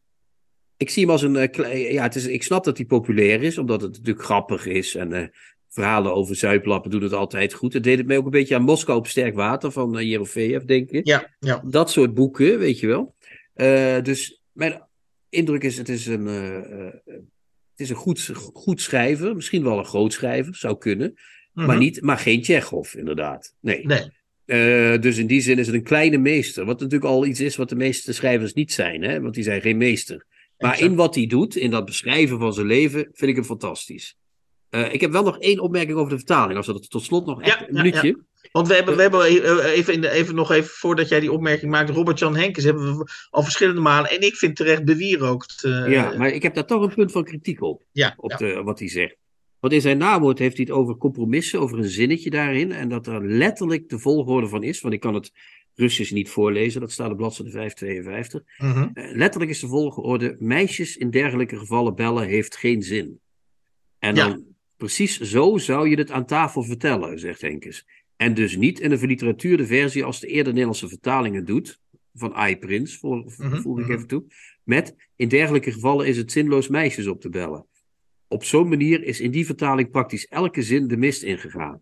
[0.78, 1.34] ik zie hem als een.
[1.91, 4.95] ja, het is, ik snap dat hij populair is, omdat het natuurlijk grappig is.
[4.95, 5.32] En
[5.76, 7.73] verhalen over zuiplappen doen het altijd goed.
[7.73, 10.63] Het deed het mij ook een beetje aan Moskou op sterk water van uh, Jerofeev,
[10.63, 11.07] denk ik.
[11.07, 11.61] Ja, ja.
[11.65, 13.15] Dat soort boeken, weet je wel.
[13.55, 14.88] Uh, dus mijn
[15.30, 19.36] indruk is, het is een, uh, het is een goed, goed schrijver.
[19.36, 21.13] Misschien wel een groot schrijver, zou kunnen.
[21.53, 21.78] Maar, mhm.
[21.78, 23.55] niet, maar geen Tsjechov, inderdaad.
[23.59, 23.86] Nee.
[23.86, 24.13] nee.
[24.45, 26.65] Uh, dus in die zin is het een kleine meester.
[26.65, 29.21] Wat natuurlijk al iets is wat de meeste schrijvers niet zijn, hè?
[29.21, 30.26] want die zijn geen meester.
[30.57, 30.89] Maar exact.
[30.89, 34.17] in wat hij doet, in dat beschrijven van zijn leven, vind ik hem fantastisch.
[34.76, 36.57] Uh, ik heb wel nog één opmerking over de vertaling.
[36.57, 38.07] Als dat tot slot nog echt ja, een minuutje.
[38.07, 39.23] Ja, Want we hebben, we hebben
[39.63, 41.89] even, de, even nog even voordat jij die opmerking maakt.
[41.89, 44.09] Robert-Jan Henkes hebben we al verschillende malen.
[44.09, 45.63] En ik vind terecht bewierookt.
[45.63, 47.84] Uh, ja, maar ik heb daar toch een punt van kritiek op.
[47.91, 49.15] Ja, op De, wat hij zegt.
[49.59, 52.71] Want in zijn nawoord heeft hij het over compromissen, over een zinnetje daarin.
[52.71, 54.82] En dat er letterlijk de volgorde van is.
[54.82, 55.32] Want ik kan het
[55.76, 58.41] Russisch niet voorlezen, dat staat op bladzijde 552.
[58.57, 58.89] Uh -huh.
[58.93, 63.19] uh, letterlijk is de volgorde: meisjes in dergelijke gevallen bellen heeft geen zin.
[63.99, 67.86] En dan Precies zo zou je het aan tafel vertellen, zegt Henkes.
[68.15, 71.80] En dus niet in een verliteratuurde versie als de eerder Nederlandse vertalingen doet,
[72.13, 74.23] van iPrince, voel, mm voeg ik even toe,
[74.63, 77.65] met in dergelijke gevallen is het zinloos meisjes op te bellen.
[78.28, 81.82] Op zo'n manier is in die vertaling praktisch elke zin de mist ingegaan.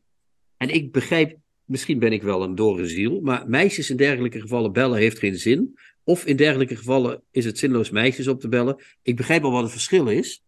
[0.57, 4.71] En ik begrijp, misschien ben ik wel een dore ziel, maar meisjes in dergelijke gevallen
[4.71, 5.77] bellen heeft geen zin.
[6.03, 8.81] Of in dergelijke gevallen is het zinloos meisjes op te bellen.
[9.01, 10.43] Ik begrijp wel wat het verschil is,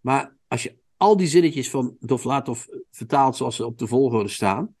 [0.00, 4.74] maar als je al die zinnetjes van Dovlatov vertaald zoals ze op de volgorde staan,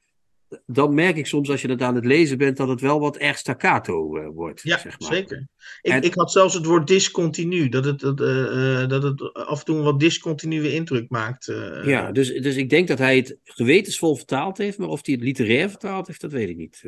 [0.66, 3.16] dan merk ik soms als je het aan het lezen bent dat het wel wat
[3.16, 4.62] erg staccato uh, wordt.
[4.62, 5.12] Ja, zeg maar.
[5.12, 5.48] zeker.
[5.80, 9.58] Ik, en, ik had zelfs het woord discontinu, dat het, dat, uh, dat het af
[9.58, 11.48] en toe een wat discontinue indruk maakt.
[11.48, 15.14] Uh, ja, dus, dus ik denk dat hij het gewetensvol vertaald heeft, maar of hij
[15.14, 16.84] het literair vertaald heeft, dat weet ik niet,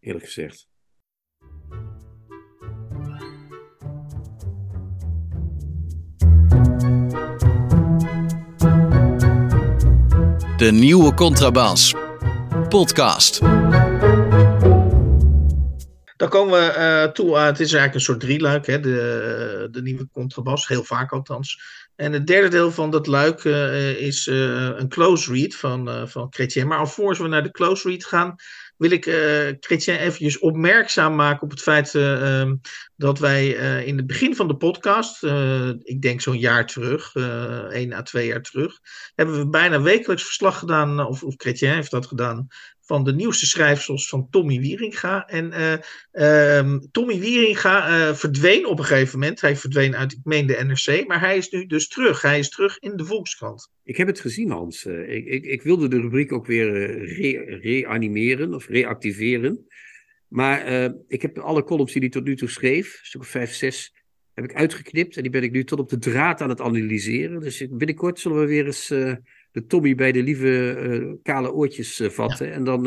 [0.00, 0.68] eerlijk gezegd.
[10.56, 11.94] De nieuwe Contrabas.
[12.68, 13.40] Podcast.
[16.16, 19.82] Dan komen we uh, toe aan, het is eigenlijk een soort drieluik, hè, de, de
[19.82, 21.60] nieuwe contrabas, heel vaak althans.
[21.96, 26.66] En het derde deel van dat luik uh, is een close read van, van Chrétien.
[26.66, 28.34] Maar alvorens we naar de close read gaan,
[28.76, 29.14] wil ik uh,
[29.60, 32.60] Chrétien eventjes opmerkzaam maken op het feit uh, um,
[32.96, 35.22] dat wij uh, in het begin van de podcast,
[35.82, 37.14] ik denk zo'n jaar terug,
[37.70, 38.78] één à twee jaar terug,
[39.14, 42.46] hebben we bijna wekelijks verslag gedaan, of, of Chrétien heeft dat gedaan,
[42.86, 45.28] van de nieuwste schrijfsels van Tommy Wieringa.
[45.28, 45.52] En
[46.12, 49.40] uh, um, Tommy Wieringa uh, verdween op een gegeven moment.
[49.40, 52.22] Hij verdween uit, ik meen de NRC, maar hij is nu dus terug.
[52.22, 53.70] Hij is terug in de Volkskrant.
[53.84, 54.84] Ik heb het gezien, Hans.
[54.84, 56.68] Uh, ik, ik, ik, wilde de rubriek ook weer
[57.04, 59.66] re reanimeren of reactiveren.
[60.28, 63.94] Maar ik heb alle columns die hij tot nu toe schreef, stuk of vijf, zes,
[64.34, 67.40] heb ik uitgeknipt en die ben ik nu tot op de draad aan het analyseren.
[67.40, 68.90] Dus binnenkort zullen we weer eens
[69.56, 72.46] de Tommy bij de lieve uh, kale oortjes uh, vatten.
[72.46, 72.52] Ja.
[72.52, 72.84] En dan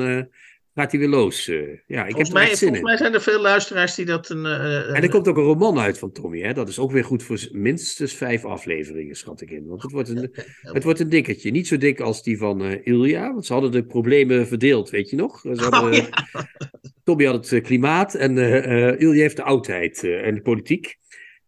[0.76, 1.46] gaat hij weer los.
[1.46, 1.54] ja,
[2.06, 2.84] ik volgens heb er mij, zin volgens in.
[2.84, 4.46] mij zijn er veel luisteraars die dat een.
[4.46, 6.42] uh, En er komt ook een roman uit van Tommy.
[6.42, 6.54] Hè?
[6.54, 9.66] Dat is ook weer goed voor minstens vijf afleveringen, schat ik in.
[9.68, 10.32] Want het wordt een,
[10.76, 11.52] het wordt een dikketje.
[11.52, 13.34] Niet zo dik als die van uh, Ilja.
[13.34, 15.40] Want ze hadden de problemen verdeeld, weet je nog?
[15.42, 16.10] Ze hadden, Oh, ja.
[17.04, 20.98] Tommy had het klimaat en uh, Ilja heeft de oudheid en de politiek.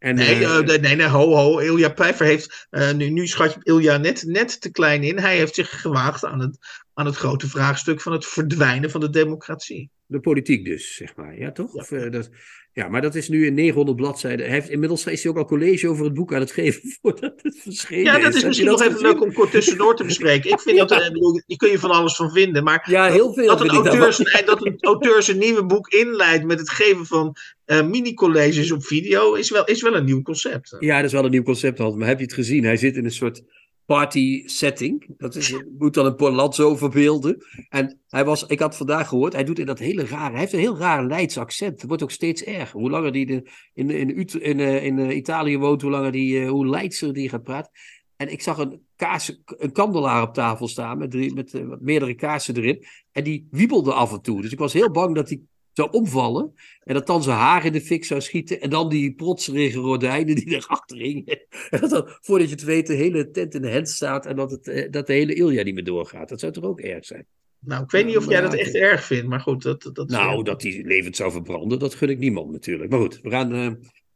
[0.01, 1.59] En, nee, uh, nee, nee, nee, ho, ho.
[1.59, 2.67] Ilja Pijver heeft.
[2.71, 5.19] Uh, nu, nu schat je Ilja net, net te klein in.
[5.19, 6.57] Hij heeft zich gewaagd aan het,
[6.93, 9.89] aan het grote vraagstuk van het verdwijnen van de democratie.
[10.05, 11.37] De politiek dus, zeg maar.
[11.37, 11.73] Ja, toch?
[11.73, 12.29] Ja, of, dat,
[12.73, 14.45] ja maar dat is nu in 900 bladzijden.
[14.45, 17.33] Hij heeft, inmiddels is hij ook al college over het boek aan het geven voordat
[17.41, 18.43] het verschenen Ja, dat is, is.
[18.43, 20.51] misschien nog even leuk om kort tussendoor te bespreken.
[20.51, 22.63] Ik vind dat, die kun je van alles van vinden.
[22.63, 26.45] Maar ja, heel veel dat, een auteur zijn, dat een auteur zijn nieuwe boek inleidt
[26.45, 30.75] met het geven van uh, mini-colleges op video, is wel, is wel een nieuw concept.
[30.79, 31.95] Ja, dat is wel een nieuw concept, Hans.
[31.95, 32.63] Maar heb je het gezien?
[32.63, 33.43] Hij zit in een soort
[33.85, 35.13] party setting.
[35.17, 37.45] Dat is, moet dan een Palazzo verbeelden.
[37.69, 40.53] En hij was, ik had vandaag gehoord, hij doet in dat hele rare, hij heeft
[40.53, 41.79] een heel raar Leids accent.
[41.79, 42.79] Het wordt ook steeds erger.
[42.79, 43.25] Hoe langer die
[43.73, 47.43] in, in, in, in uh, Italië woont, hoe langer die, uh, hoe Leidser die gaat
[47.43, 47.71] praten.
[48.15, 52.55] En ik zag een, kaas, een kandelaar op tafel staan met, drie, met meerdere kaarsen
[52.55, 52.85] erin.
[53.11, 54.41] En die wiebelde af en toe.
[54.41, 56.53] Dus ik was heel bang dat die zou omvallen.
[56.83, 58.61] En dat dan zijn haar in de fik zou schieten.
[58.61, 61.45] En dan die protserige gordijnen die erachter hingen.
[61.69, 64.25] En dat dan, voordat je het weet, de hele tent in de hand staat.
[64.25, 66.29] En dat, het, dat de hele Ilja niet meer doorgaat.
[66.29, 67.25] Dat zou toch ook erg zijn?
[67.59, 69.27] Nou, ik weet niet of jij dat echt erg vindt.
[69.27, 69.89] Maar goed, dat...
[69.93, 70.43] dat nou, ja.
[70.43, 72.89] dat die levend zou verbranden, dat gun ik niemand natuurlijk.
[72.89, 73.55] Maar goed, we gaan...
[73.55, 73.71] Uh,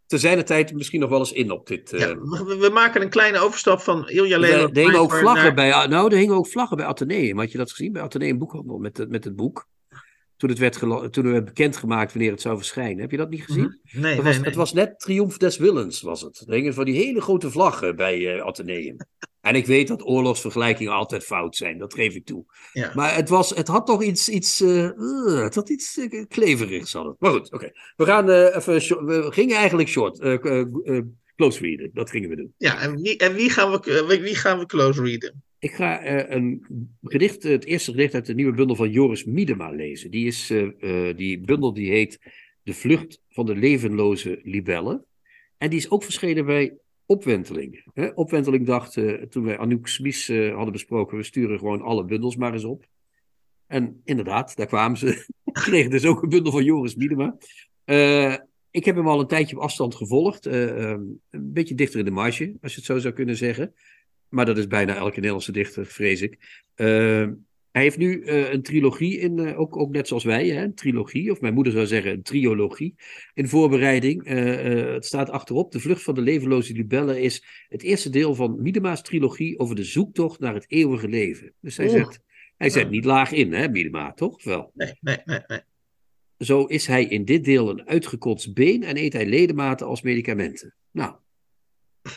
[0.06, 1.94] te zijn tijd misschien nog wel eens in op dit.
[1.94, 2.00] Uh...
[2.00, 4.42] Ja, we, we, maken een kleine overstap van Ilja.
[4.42, 5.54] Er hingen ook vlaggen naar...
[5.54, 5.88] bij.
[5.88, 7.38] Nou, er hingen ook vlaggen bij Atheneum.
[7.38, 9.68] Had je dat gezien bij Atheneum Boekhandel met, met het boek?
[10.38, 13.02] Toen het werd, toen het werd bekendgemaakt wanneer het zou verschijnen.
[13.02, 13.64] Heb je dat niet gezien?
[13.64, 14.02] Mm -hmm.
[14.02, 14.46] nee, was, nee.
[14.46, 16.44] het was net Triomf des Willens, was het.
[16.48, 18.98] Er hingen van die hele grote vlaggen bij uh, Atheneum.
[19.42, 22.46] en ik weet dat oorlogsvergelijkingen altijd fout zijn, dat geef ik toe.
[22.74, 22.92] Ja.
[22.96, 26.94] Maar het, was, het had toch iets, iets, uh, uh, het had iets kleverigs.
[26.94, 27.16] Had het.
[27.20, 27.56] Maar goed, oké.
[27.56, 27.74] Okay.
[27.96, 30.62] We gaan eh, even, we gingen eigenlijk short, eh,
[31.36, 32.54] close readen, dat gingen we doen.
[32.58, 35.44] Ja, en wie, en wie, gaan, we, wie gaan we close readen?
[35.66, 36.66] Ik ga uh, een
[37.04, 40.12] gedicht, het eerste gedicht uit de nieuwe bundel van Joris Miedema lezen.
[40.12, 42.20] Die, is, uh, die bundel die heet
[42.64, 45.06] De Vlucht van de Levenloze Libellen.
[45.58, 47.86] En die is ook verschenen bij Opwenteling.
[47.94, 48.08] Hè?
[48.08, 48.94] Opwenteling dacht,
[49.30, 52.86] toen wij Anouk Smies hadden besproken, we sturen gewoon alle bundels maar eens op.
[53.68, 55.26] En inderdaad, daar kwamen ze.
[55.52, 57.38] kregen dus ook een bundel van Joris Miedema.
[58.72, 60.46] ik heb hem al een tijdje op afstand gevolgd.
[60.46, 63.74] een beetje dichter in de marge, als je het zo zou kunnen zeggen.
[64.36, 66.64] Maar dat is bijna elke Nederlandse dichter, vrees ik.
[66.76, 67.28] Uh,
[67.72, 70.76] hij heeft nu uh, een trilogie, in, uh, ook, ook net zoals wij, hè, een
[70.76, 72.96] trilogie, of mijn moeder zou zeggen een triologie,
[73.34, 74.28] in voorbereiding.
[74.94, 79.02] het staat achterop, De Vlucht van de Levenloze Libellen is het eerste deel van Miedema's
[79.02, 81.54] trilogie over de zoektocht naar het eeuwige leven.
[81.60, 82.20] Dus hij, zet,
[82.58, 84.44] hij zet niet laag in, hè, Miedema, toch?
[84.44, 84.72] Wel.
[84.74, 85.62] Nee, nee, nee, nee.
[86.38, 90.76] Zo is hij in dit deel een uitgekotst been en eet hij ledematen als medicamenten.
[90.92, 91.16] Nou,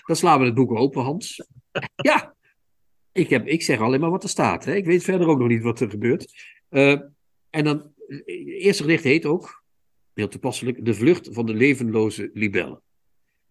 [0.06, 1.46] dan slaan we het boek open, Hans.
[1.96, 2.34] Ja,
[3.12, 4.64] ik, heb, ik zeg alleen maar wat er staat.
[4.64, 4.74] Hè.
[4.74, 6.32] Ik weet verder ook nog niet wat er gebeurt.
[6.70, 7.00] Uh,
[7.50, 9.62] en dan, het eerste gedicht heet ook,
[10.14, 12.82] heel toepasselijk, De Vlucht van de Levenloze Libellen.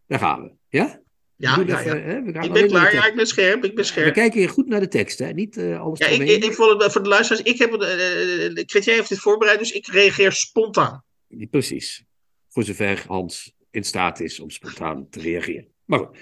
[0.08, 0.52] Daar gaan we.
[0.70, 1.02] Ja?
[1.36, 2.04] Ja, ja, even, ja.
[2.04, 2.24] Hè?
[2.24, 4.06] We gaan ik ben klaar, ja, ik ben scherp, ik ben scherp.
[4.06, 5.32] We kijken hier goed naar de tekst, hè?
[5.32, 8.64] niet uh, alles ja, ik, ik, ik vond het voor de luisteraars, ik heb, uh,
[8.66, 11.04] Chrétien heeft dit voorbereid, dus ik reageer spontaan.
[11.50, 12.04] Precies.
[12.50, 15.68] Voor zover Hans in staat is om spontaan te reageren.
[15.86, 16.18] Maar goed.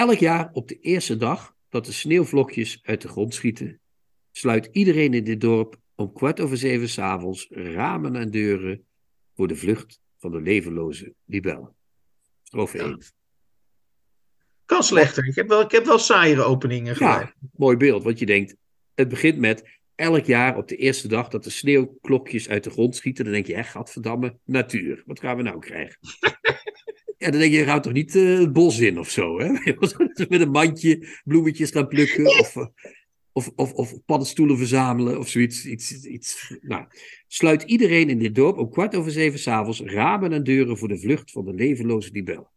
[0.00, 3.80] Elk jaar op de eerste dag dat de sneeuwvlokjes uit de grond schieten,
[4.32, 8.86] sluit iedereen in dit dorp om kwart over zeven s'avonds ramen en deuren
[9.34, 11.74] voor de vlucht van de levenloze libellen.
[12.42, 12.84] Strofe ja.
[12.84, 13.02] 1.
[14.64, 15.26] Kan slechter.
[15.26, 17.26] Ik heb wel, ik heb wel saaiere openingen geleid.
[17.40, 18.56] Ja, mooi beeld, want je denkt,
[18.94, 22.96] het begint met elk jaar op de eerste dag dat de sneeuwklokjes uit de grond
[22.96, 25.02] schieten, dan denk je, echt, gadverdamme, natuur.
[25.06, 25.98] Wat gaan we nou krijgen?
[27.20, 29.48] Ja, dan denk je, je gaat toch niet uh, het bos in of zo, hè?
[30.28, 32.56] Met een mandje bloemetjes gaan plukken of,
[33.32, 35.66] of, of, of paddenstoelen verzamelen of zoiets.
[35.66, 36.56] Iets, iets.
[36.60, 36.86] Nou,
[37.26, 40.98] sluit iedereen in dit dorp om kwart over zeven s'avonds ramen en deuren voor de
[40.98, 42.50] vlucht van de levenloze libel.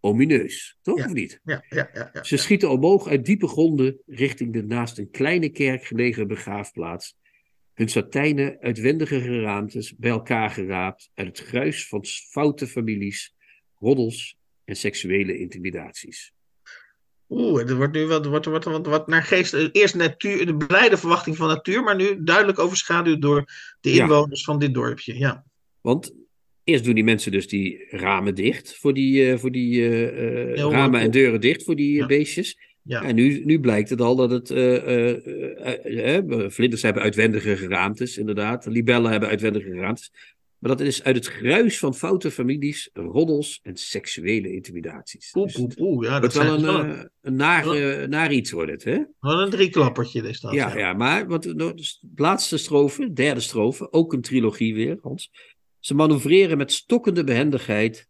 [0.00, 1.04] Omineus, toch ja.
[1.04, 1.40] of niet?
[1.44, 5.48] Ja, ja, ja, ja, Ze schieten omhoog uit diepe gronden richting de naast een kleine
[5.48, 7.16] kerk gelegen begraafplaats.
[7.74, 13.38] Hun satijnen uitwendige geraamtes bij elkaar geraapt uit het gruis van foute families
[13.80, 16.32] roddels en seksuele intimidaties.
[17.28, 19.54] Oeh, er wordt nu wat, wordt, wordt, wat, wat naar geest.
[19.72, 23.44] Eerst natuur, de blijde verwachting van natuur, maar nu duidelijk overschaduwd door
[23.80, 24.44] de inwoners ja.
[24.52, 25.18] van dit dorpje.
[25.18, 25.44] Ja.
[25.80, 26.14] Want
[26.64, 30.70] eerst doen die mensen dus die ramen dicht voor die, eh, voor die eh, eh,
[30.70, 32.06] ramen en deuren dicht voor die Ja.
[32.06, 32.58] beestjes.
[32.82, 33.02] Ja.
[33.02, 34.50] En nu, nu blijkt het al dat het.
[34.50, 38.66] eh, vlinders hebben uitwendige geraamtes, inderdaad.
[38.66, 40.12] Libellen hebben uitwendige geraamtes.
[40.60, 45.30] Maar dat is uit het gruis van foute families, roddels en seksuele intimidaties.
[45.30, 46.06] Poeh, Dus poeh, het poeh.
[46.06, 48.98] Ja, dat wel een, eh, een naar, eh, naar iets wordt het, hè?
[49.20, 50.52] wel een drieklappertje is dat.
[50.52, 55.30] Ja, ja, maar wat, nou, de laatste strofe, derde strofe, ook een trilogie weer, Hans.
[55.78, 58.08] Ze manoeuvreren met stokkende behendigheid.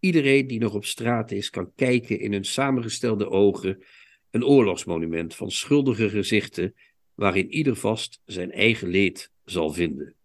[0.00, 3.82] Iedereen die nog op straat is, kan kijken in hun samengestelde ogen.
[4.30, 6.74] Een oorlogsmonument van schuldige gezichten,
[7.14, 10.16] waarin ieder vast zijn eigen leed zal vinden.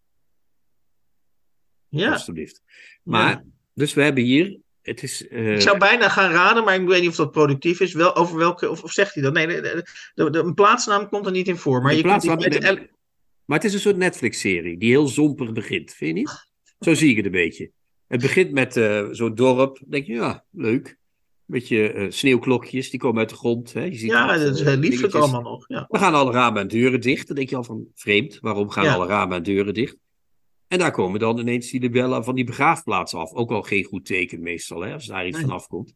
[2.01, 2.11] Ja.
[2.11, 2.61] Alsjeblieft.
[3.03, 3.43] Maar, Ja.
[3.73, 5.27] dus we hebben hier, het is...
[5.27, 7.93] eh, Ik zou bijna gaan raden, maar ik weet niet of dat productief is.
[7.93, 9.33] Wel, over welke, of, of zegt hij dat?
[9.33, 9.83] Nee, de,
[10.13, 11.81] de, een plaatsnaam komt er niet in voor.
[11.81, 12.89] Maar je kunt die-
[13.45, 16.51] Maar het is een soort Netflix-serie die heel zompig begint, vind je niet?
[16.79, 17.71] Zo zie ik het een beetje.
[18.07, 19.77] Het begint met eh, zo'n dorp.
[19.79, 20.97] Dan denk je, ja, leuk.
[21.45, 23.73] Beetje eh, sneeuwklokjes, die komen uit de grond.
[23.73, 23.83] Hè?
[23.83, 25.65] Je ziet ja, dat is heel lieflijk allemaal nog.
[25.67, 25.85] Ja.
[25.89, 27.27] Dan gaan alle ramen en deuren dicht.
[27.27, 28.93] Dan denk je al van, vreemd, waarom gaan Ja.
[28.93, 29.97] alle ramen en deuren dicht?
[30.67, 33.33] En daar komen dan ineens die libellen van die begraafplaats af.
[33.33, 35.45] Ook al geen goed teken meestal, hè, als daar iets Nee.
[35.45, 35.93] vanaf komt.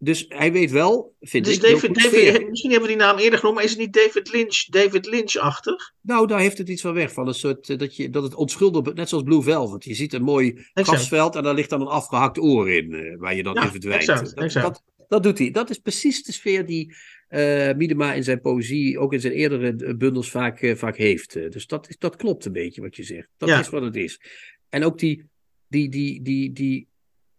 [0.00, 3.38] Dus hij weet wel, vind is ik, David, David, misschien hebben we die naam eerder
[3.38, 5.92] genoemd, maar is het niet David Lynch, David Lynch-achtig?
[6.00, 7.12] Nou, daar heeft het iets van weg.
[7.12, 9.84] Van een soort, eh, dat, je, dat het onschuldig, net zoals Blue Velvet.
[9.84, 13.34] Je ziet een mooi grasveld en daar ligt dan een afgehakt oor in, eh, waar
[13.34, 14.00] je dan Ja, in verdwijnt.
[14.08, 14.66] exact, dat, exact.
[14.66, 15.50] Dat, dat doet hij.
[15.50, 16.94] Dat is precies de sfeer die
[17.28, 21.32] eh Miedema in zijn poëzie, ook in zijn eerdere eh, bundels, vaak, eh, vaak heeft.
[21.32, 23.28] Dus dat, is, dat klopt een beetje wat je zegt.
[23.36, 23.58] Dat Ja.
[23.60, 24.20] is wat het is.
[24.68, 25.24] En ook die,
[25.68, 26.87] die, die, die, die,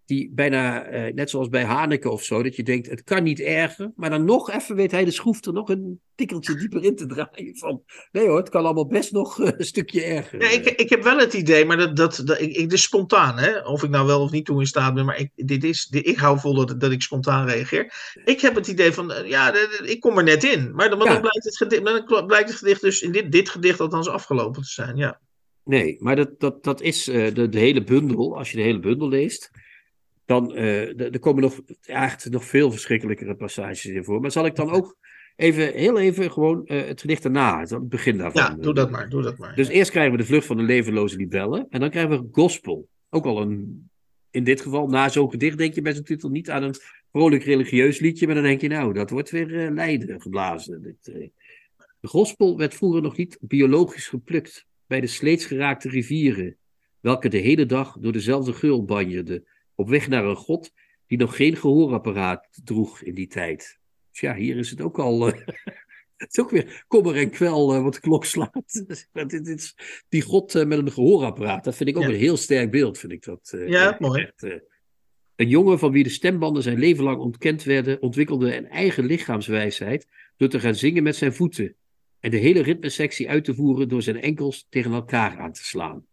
[0.10, 3.40] die bijna, eh, net zoals bij Haneke of zo, dat je denkt, het kan niet
[3.40, 3.92] erger.
[3.96, 7.06] Maar dan nog even weet hij de schroef er nog een tikkeltje dieper in te
[7.06, 7.58] draaien.
[7.58, 10.42] Van, nee hoor, het kan allemaal best nog eh, een stukje erger.
[10.42, 13.38] Ja, ik, ik heb wel het idee, maar dat, dat, dat, ik, ik, dus spontaan,
[13.38, 13.60] hè?
[13.60, 16.08] of ik nou wel of niet toe in staat ben, maar ik, dit is, dit,
[16.08, 17.94] ik hou vol dat, dat ik spontaan reageer.
[18.26, 19.54] Ik heb het idee van, eh, ja,
[19.84, 20.76] ik kom er net in.
[20.76, 21.14] Maar dan, maar Ja.
[21.14, 24.62] dan, blijkt, het gedicht, dan blijkt het gedicht dus in dit, dit gedicht althans afgelopen
[24.62, 24.96] te zijn.
[24.98, 25.20] Ja.
[25.64, 28.38] Nee, maar dat, dat, dat is eh, de, de hele bundel.
[28.38, 29.52] Als je de hele bundel leest,
[30.30, 34.22] dan eh, er komen nog, echt nog veel verschrikkelijkere passages in voor.
[34.22, 34.98] Maar zal ik dan ook
[35.36, 38.42] even, heel even gewoon eh, het gedicht erna, het begin daarvan.
[38.42, 39.56] ja, doe eh, dat maar, doe dat maar.
[39.56, 41.68] Dus eerst krijgen we de vlucht van de levenloze libellen.
[41.70, 42.88] En dan krijgen we gospel.
[43.10, 43.90] Ook al een,
[44.32, 46.76] in dit geval, na zo'n gedicht denk je bij zo'n titel niet aan een
[47.12, 48.26] vrolijk religieus liedje.
[48.26, 50.82] Maar dan denk je, nou, dat wordt weer eh Leiden geblazen.
[50.82, 51.30] Dit.
[52.00, 56.58] De gospel werd vroeger nog niet biologisch geplukt bij de sleets geraakte rivieren.
[57.00, 59.44] Welke de hele dag door dezelfde geul banjerden.
[59.80, 60.72] Op weg naar een god
[61.08, 63.80] die nog geen gehoorapparaat droeg in die tijd.
[64.12, 65.28] Dus ja, hier is het ook al...
[65.28, 65.40] eh,
[66.18, 68.86] het is ook weer kommer en kwel eh, wat de klok slaat.
[69.28, 69.76] dit, is,
[70.10, 72.10] die god eh, met een gehoorapparaat, dat vind ik ook Ja.
[72.10, 72.98] een heel sterk beeld.
[72.98, 74.22] Vind ik dat, Ja, mooi.
[74.22, 74.62] echt,
[75.36, 80.08] een jongen van wie de stembanden zijn leven lang ontkend werden, ontwikkelde een eigen lichaamswijsheid
[80.38, 81.76] door te gaan zingen met zijn voeten.
[82.20, 86.06] En de hele ritmesectie uit te voeren door zijn enkels tegen elkaar aan te slaan.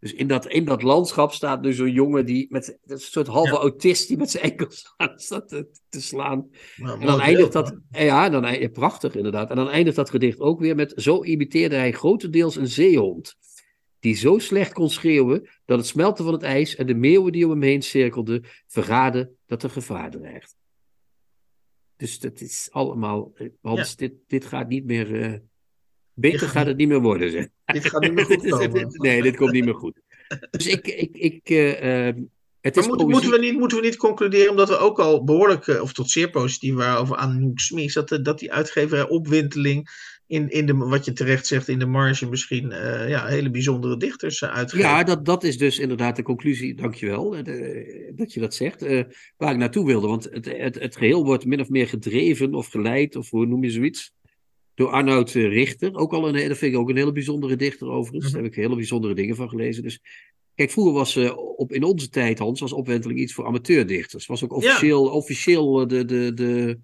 [0.00, 3.10] Dus in dat, in dat landschap staat nu zo'n jongen die met dat is een
[3.12, 3.58] soort halve Ja.
[3.60, 6.50] autist die met zijn enkels aan staat te, te slaan.
[6.76, 7.76] Nou, En dan eindigt dat.
[7.90, 9.50] Ja, dan, prachtig inderdaad.
[9.50, 10.92] En dan eindigt dat gedicht ook weer met.
[10.96, 13.34] Zo imiteerde hij grotendeels een zeehond.
[13.98, 15.48] Die zo slecht kon schreeuwen.
[15.64, 18.44] dat het smelten van het ijs en de meeuwen die om hem heen cirkelden.
[18.66, 20.56] verraden dat er gevaar dreigt.
[21.96, 23.32] Dus dat is allemaal.
[23.34, 25.20] eh, Hans, dit, dit gaat niet meer.
[25.22, 25.38] eh,
[26.20, 27.46] beter gaat het niet meer worden, zeg.
[27.72, 28.86] Dit gaat niet meer goed komen.
[28.96, 30.00] nee, dit komt niet meer goed.
[30.50, 30.86] Dus ik.
[30.86, 32.22] ik, ik eh, ehm,
[32.60, 34.98] het Maar is moeten, poëzie- moeten, we niet, moeten we niet concluderen, omdat we ook
[34.98, 38.52] al behoorlijk, eh, of tot zeer positief waren over Anouk Smies, dat, de- dat die
[38.52, 39.88] uitgeverij opwinteling
[40.26, 43.96] in, in de, wat je terecht zegt, in de marge misschien eh, ja, hele bijzondere
[43.96, 44.82] dichters uh, uitgeeft.
[44.82, 48.82] Ja, dat, dat is dus inderdaad de conclusie, dankjewel eh, de- dat je dat zegt,
[48.82, 49.02] eh,
[49.36, 50.06] waar ik naartoe wilde.
[50.06, 53.64] Want het, het, het geheel wordt min of meer gedreven of geleid, of hoe noem
[53.64, 54.12] je zoiets,
[54.80, 55.94] door Arnoud eh, Richter.
[55.94, 58.24] Ook al een, dat vind ik ook een hele bijzondere dichter overigens.
[58.24, 58.32] Mhm.
[58.34, 59.82] Daar heb ik hele bijzondere dingen van gelezen.
[59.82, 60.00] Dus
[60.54, 64.26] kijk, vroeger was eh, op, in onze tijd, Hans, was opwenteling iets voor amateurdichters.
[64.26, 66.78] Was ook officieel, officieel eh, de, de, de,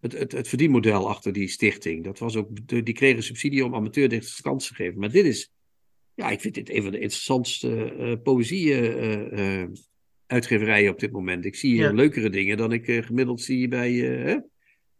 [0.00, 2.04] het, het, het verdienmodel achter die stichting.
[2.04, 4.98] Dat was ook, de- die kregen subsidie om amateurdichters kans te geven.
[5.00, 5.52] Maar dit is,
[6.14, 9.68] ja, ik vind dit een van de interessantste eh poëzie eh, eh,
[10.26, 11.44] uitgeverijen op dit moment.
[11.44, 11.92] Ik zie hier Ja.
[11.92, 14.36] leukere dingen dan ik gemiddeld zie bij, hè?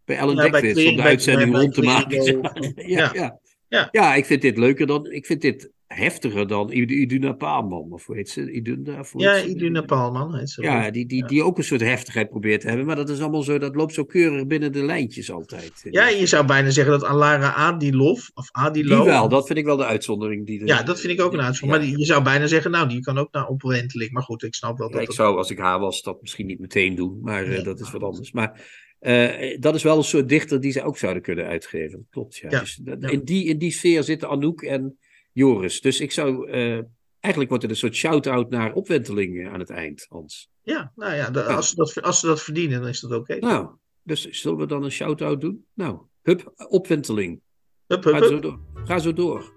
[0.04, 2.40] Bij Ellen Ja, Dekwits om de uitzending bij- rond te maken.
[2.76, 3.38] Ja, ja.
[3.68, 3.88] Ja.
[3.92, 4.14] Ja.
[4.14, 7.92] ik vind dit leuker dan, ik vind dit heftiger dan Iduna Paalman.
[7.92, 8.50] Of hoe heet ze?
[8.52, 9.46] Iduna, of Ja, ze?
[9.48, 10.60] Iduna Paalman heet ze.
[10.62, 10.70] wel.
[10.70, 12.86] Ja, die, die, die ook een soort heftigheid probeert te hebben.
[12.86, 15.72] Maar dat is allemaal zo, dat loopt zo keurig binnen de lijntjes altijd.
[15.90, 19.04] Ja, je zou bijna zeggen dat Alara Adilov, of die Adilov...
[19.04, 20.46] wel, dat vind ik wel de uitzondering.
[20.46, 21.84] Die er- Ja, dat vind ik ook een uitzondering.
[21.84, 21.90] Ja.
[21.90, 24.10] Maar die- je zou bijna zeggen, nou, die kan ook naar opwenteling.
[24.12, 25.00] Maar goed, ik snap wel Ja, dat...
[25.02, 27.18] ik dat- zou, als ik haar was, dat misschien niet meteen doen.
[27.22, 28.32] Maar eh, dat is wat anders.
[28.32, 32.06] Maar eh, dat is wel een soort dichter die zij ook zouden kunnen uitgeven.
[32.10, 32.50] Klopt, ja.
[32.50, 33.08] Ja, Dus ja.
[33.08, 34.98] in, die, in die sfeer zitten Anouk en
[35.32, 35.80] Joris.
[35.80, 36.50] Dus ik zou...
[36.50, 36.80] eh,
[37.20, 40.48] eigenlijk wordt het een soort shout-out naar opwenteling aan het eind, Hans.
[40.62, 43.36] Ja, nou ja, de- als, ze dat, als ze dat verdienen, dan is dat oké.
[43.38, 43.68] Nou,
[44.02, 45.64] dus zullen we dan een shout-out doen?
[45.74, 47.40] Nou, hup, opwenteling.
[47.86, 48.28] Hup, hup, Ga hup.
[48.28, 48.60] zo door.
[48.74, 49.53] Ga zo door.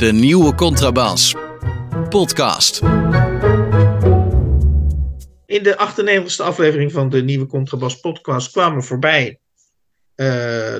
[0.00, 1.34] De nieuwe Contrabas.
[2.08, 2.80] Podcast.
[5.46, 9.38] In de 98e aflevering van de nieuwe Contrabas podcast kwamen voorbij
[10.14, 10.26] eh,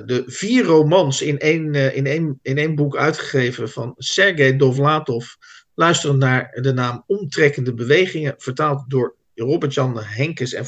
[0.07, 5.27] de vier romans in één, eh, in, één, in één boek uitgegeven van Sergei Dovlatov.
[5.75, 10.66] Luisterend naar de naam Omtrekkende Bewegingen, vertaald door Robert-Jan Henkes en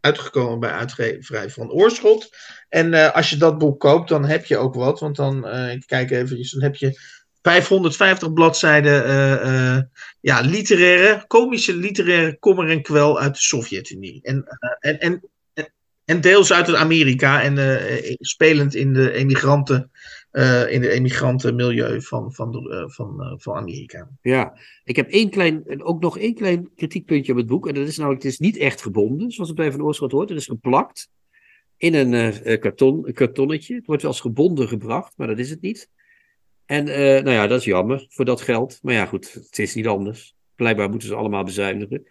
[0.00, 2.36] uitgekomen bij uitgeverij van Oorschot.
[2.68, 5.82] En eh, als je dat boek koopt, dan heb je ook wat, want dan, ik
[5.86, 7.15] kijk even, dan heb je
[7.46, 9.82] 550 bladzijden eh, eh,
[10.20, 14.20] ja, literaire, komische literaire kommer en kwel uit de Sovjet-Unie.
[14.22, 15.30] En, eh, en, en,
[16.04, 19.90] en, deels uit het Amerika en spelend in de emigranten,
[20.68, 24.08] in de emigrantenmilieu van, van, van, van Amerika.
[24.22, 27.68] Ja, ik heb één klein, ook nog één klein kritiekpuntje op het boek.
[27.68, 30.28] En dat is namelijk, het is niet echt gebonden, zoals het bij Van Oorschot hoort.
[30.28, 31.08] Het is geplakt
[31.76, 33.74] in een karton, kartonnetje.
[33.74, 35.88] Het wordt wel eens gebonden gebracht, maar dat is het niet.
[36.66, 38.78] En eh, nou ja, dat is jammer voor dat geld.
[38.82, 40.34] Maar ja, goed, het is niet anders.
[40.54, 42.06] Blijkbaar moeten ze allemaal bezuinigen.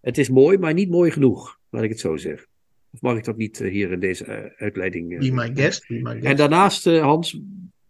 [0.00, 2.48] Het is mooi, maar niet mooi genoeg, laat ik het zo zeggen.
[2.92, 5.18] Of mag ik dat niet eh, hier in deze eh, uitleiding?
[5.18, 5.88] Be my guest.
[5.88, 6.24] Be my guest.
[6.24, 7.40] en daarnaast, Hans,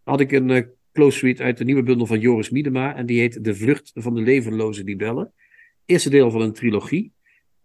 [0.02, 2.96] had ik een close read uit de nieuwe bundel van Joris Miedema.
[2.96, 5.32] En die heet De Vlucht van de Levenloze Libellen.
[5.84, 7.12] Eerste deel van een trilogie.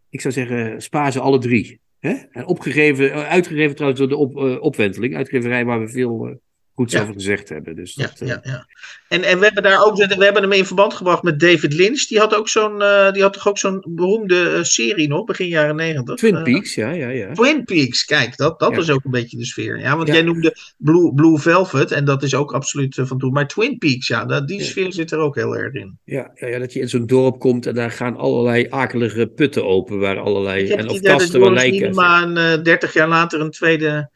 [0.09, 1.79] Ik zou zeggen, spaar ze alle drie.
[1.99, 2.13] Hè?
[2.31, 5.15] En opgegeven, uitgegeven trouwens door de op, opwenteling.
[5.15, 6.39] Uitgeverij waar we veel
[6.76, 7.01] goeds Ja.
[7.01, 7.76] over gezegd hebben.
[7.76, 8.65] Dus Ja, dat, eh, ja, ja.
[9.07, 12.07] En, en we hebben daar ook, we hebben hem in verband gebracht met David Lynch.
[12.07, 15.47] Die had ook zo'n, eh, die had toch ook zo'n beroemde eh, serie nog, begin
[15.47, 16.15] jaren negentig.
[16.15, 17.34] Twin Eh, Peaks, ja, ja, ja.
[17.34, 18.76] Twin Peaks, kijk, dat, dat Ja.
[18.76, 19.80] was ook een beetje de sfeer.
[19.80, 20.13] Ja, want Ja.
[20.13, 23.32] jij noemde Blue, Blue Velvet en dat is ook absoluut van toen.
[23.34, 24.65] Maar Twin Peaks, ja, dat, die Ja.
[24.65, 25.97] sfeer zit er ook heel erg in.
[26.03, 29.65] Ja, ja, ja, dat je in zo'n dorp komt en daar gaan allerlei akelige putten
[29.65, 29.99] open.
[29.99, 31.97] Waar allerlei, en of kasten waar lijken.
[31.97, 34.09] Een eh, 30 jaar later een tweede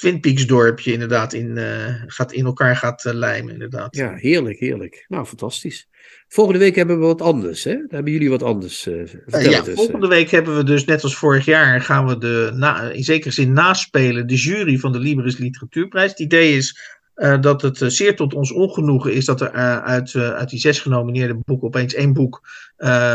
[0.00, 3.52] Twin Peaks dorpje inderdaad in, eh, gaat, in elkaar gaat eh, lijmen.
[3.52, 3.96] Inderdaad.
[3.96, 5.04] Ja, heerlijk, heerlijk.
[5.08, 5.88] Nou, fantastisch.
[6.28, 7.74] Volgende week hebben we wat anders, hè?
[7.74, 8.84] Dan hebben jullie wat anders.
[8.84, 12.50] ja, het eens, volgende week hebben we dus net als vorig jaar gaan we de,
[12.54, 16.10] na, in zekere zin naspelen de jury van de Libris Literatuurprijs.
[16.10, 16.98] Het idee is
[17.40, 19.50] dat het zeer tot ons ongenoegen is dat er
[19.82, 22.48] uit, uit die zes genomineerde boeken opeens één boek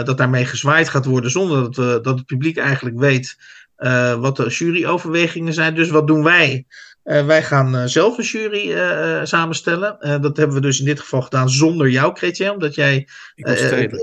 [0.04, 3.38] dat daarmee gezwaaid gaat worden zonder dat, dat het publiek eigenlijk weet
[3.76, 5.76] eh, wat de juryoverwegingen zijn.
[5.76, 6.66] Dus wat doen wij?
[7.04, 8.76] Eh, wij gaan eh, zelf een jury
[9.26, 10.22] samenstellen.
[10.22, 13.08] Dat hebben we dus in dit geval gedaan zonder jou, Kretje, omdat jij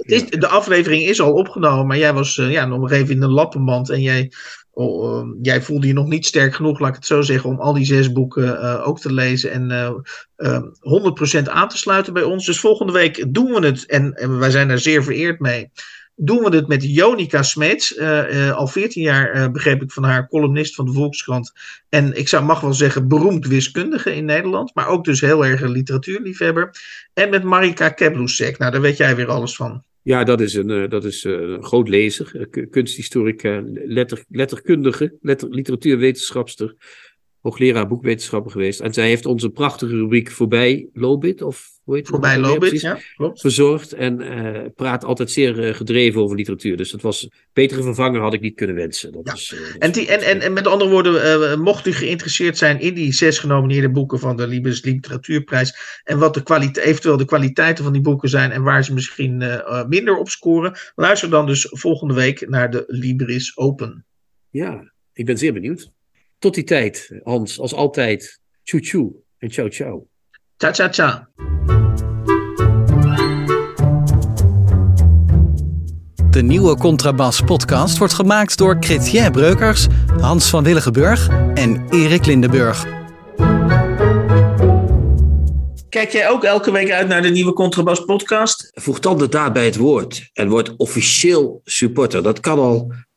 [0.03, 0.27] is.
[0.31, 3.91] De aflevering is al opgenomen, maar jij was ja, nog even in de lappenmand.
[3.91, 4.31] En jij,
[4.73, 7.61] oh, eh, jij voelde je nog niet sterk genoeg, laat ik het zo zeggen, om
[7.61, 9.51] al die zes boeken ook te lezen.
[9.51, 9.93] En eh,
[10.37, 12.47] eh, 100% aan te sluiten bij ons.
[12.47, 13.87] Dus volgende week doen we het.
[13.87, 15.71] En, en wij zijn daar zeer vereerd mee.
[16.25, 17.95] Doen we het met Jonica Smeets.
[17.95, 21.53] eh, eh, al 14 jaar eh, begreep ik van haar, columnist van de Volkskrant.
[21.89, 24.75] En ik zou mag wel zeggen beroemd wiskundige in Nederland.
[24.75, 26.71] Maar ook dus heel erg een literatuurliefhebber.
[27.15, 28.59] En met Marika Keblusek.
[28.59, 29.83] Nou, daar weet jij weer alles van.
[30.03, 31.27] Ja, dat is een, dat is,
[31.61, 36.75] groot lezer, ku- kunsthistorica, letter, letterkundige, letter, literatuurwetenschapster,
[37.43, 38.81] hoogleraar boekwetenschappen geweest.
[38.81, 42.13] En zij heeft onze prachtige rubriek Voorbij Lobit, of hoe heet het?
[42.13, 43.41] Voorbij alweer Lobit, ja, klopt.
[43.41, 46.77] Verzorgd en eh, praat altijd zeer eh, gedreven over literatuur.
[46.77, 49.13] Dus dat was, betere vervanger had ik niet kunnen wensen.
[49.13, 49.33] Dat Ja.
[49.33, 52.81] is, eh, dat En, die, en, en, en met andere woorden, mocht u geïnteresseerd zijn
[52.81, 56.01] in die zes genomineerde boeken van de Libris Literatuurprijs.
[56.05, 59.45] En wat de kwalite, eventueel de kwaliteiten van die boeken zijn en waar ze misschien
[59.89, 60.79] minder op scoren.
[60.95, 64.05] Luister dan dus volgende week naar de Libris Open.
[64.51, 65.91] Ja, ik ben zeer benieuwd.
[66.43, 70.07] Tot die tijd, Hans, als altijd, tjoe tjoe en ciao ciao.
[70.57, 71.27] Ciao, ciao, ciao.
[76.31, 79.87] De nieuwe Contrabas podcast wordt gemaakt door Chrétien Breukers,
[80.21, 82.87] Hans van Willigenburg en Erik Lindenburg.
[85.89, 88.71] Kijk jij ook elke week uit naar de nieuwe Contrabas podcast?
[88.75, 92.23] Voeg dan de daad bij het woord en word officieel supporter.
[92.23, 92.93] Dat kan al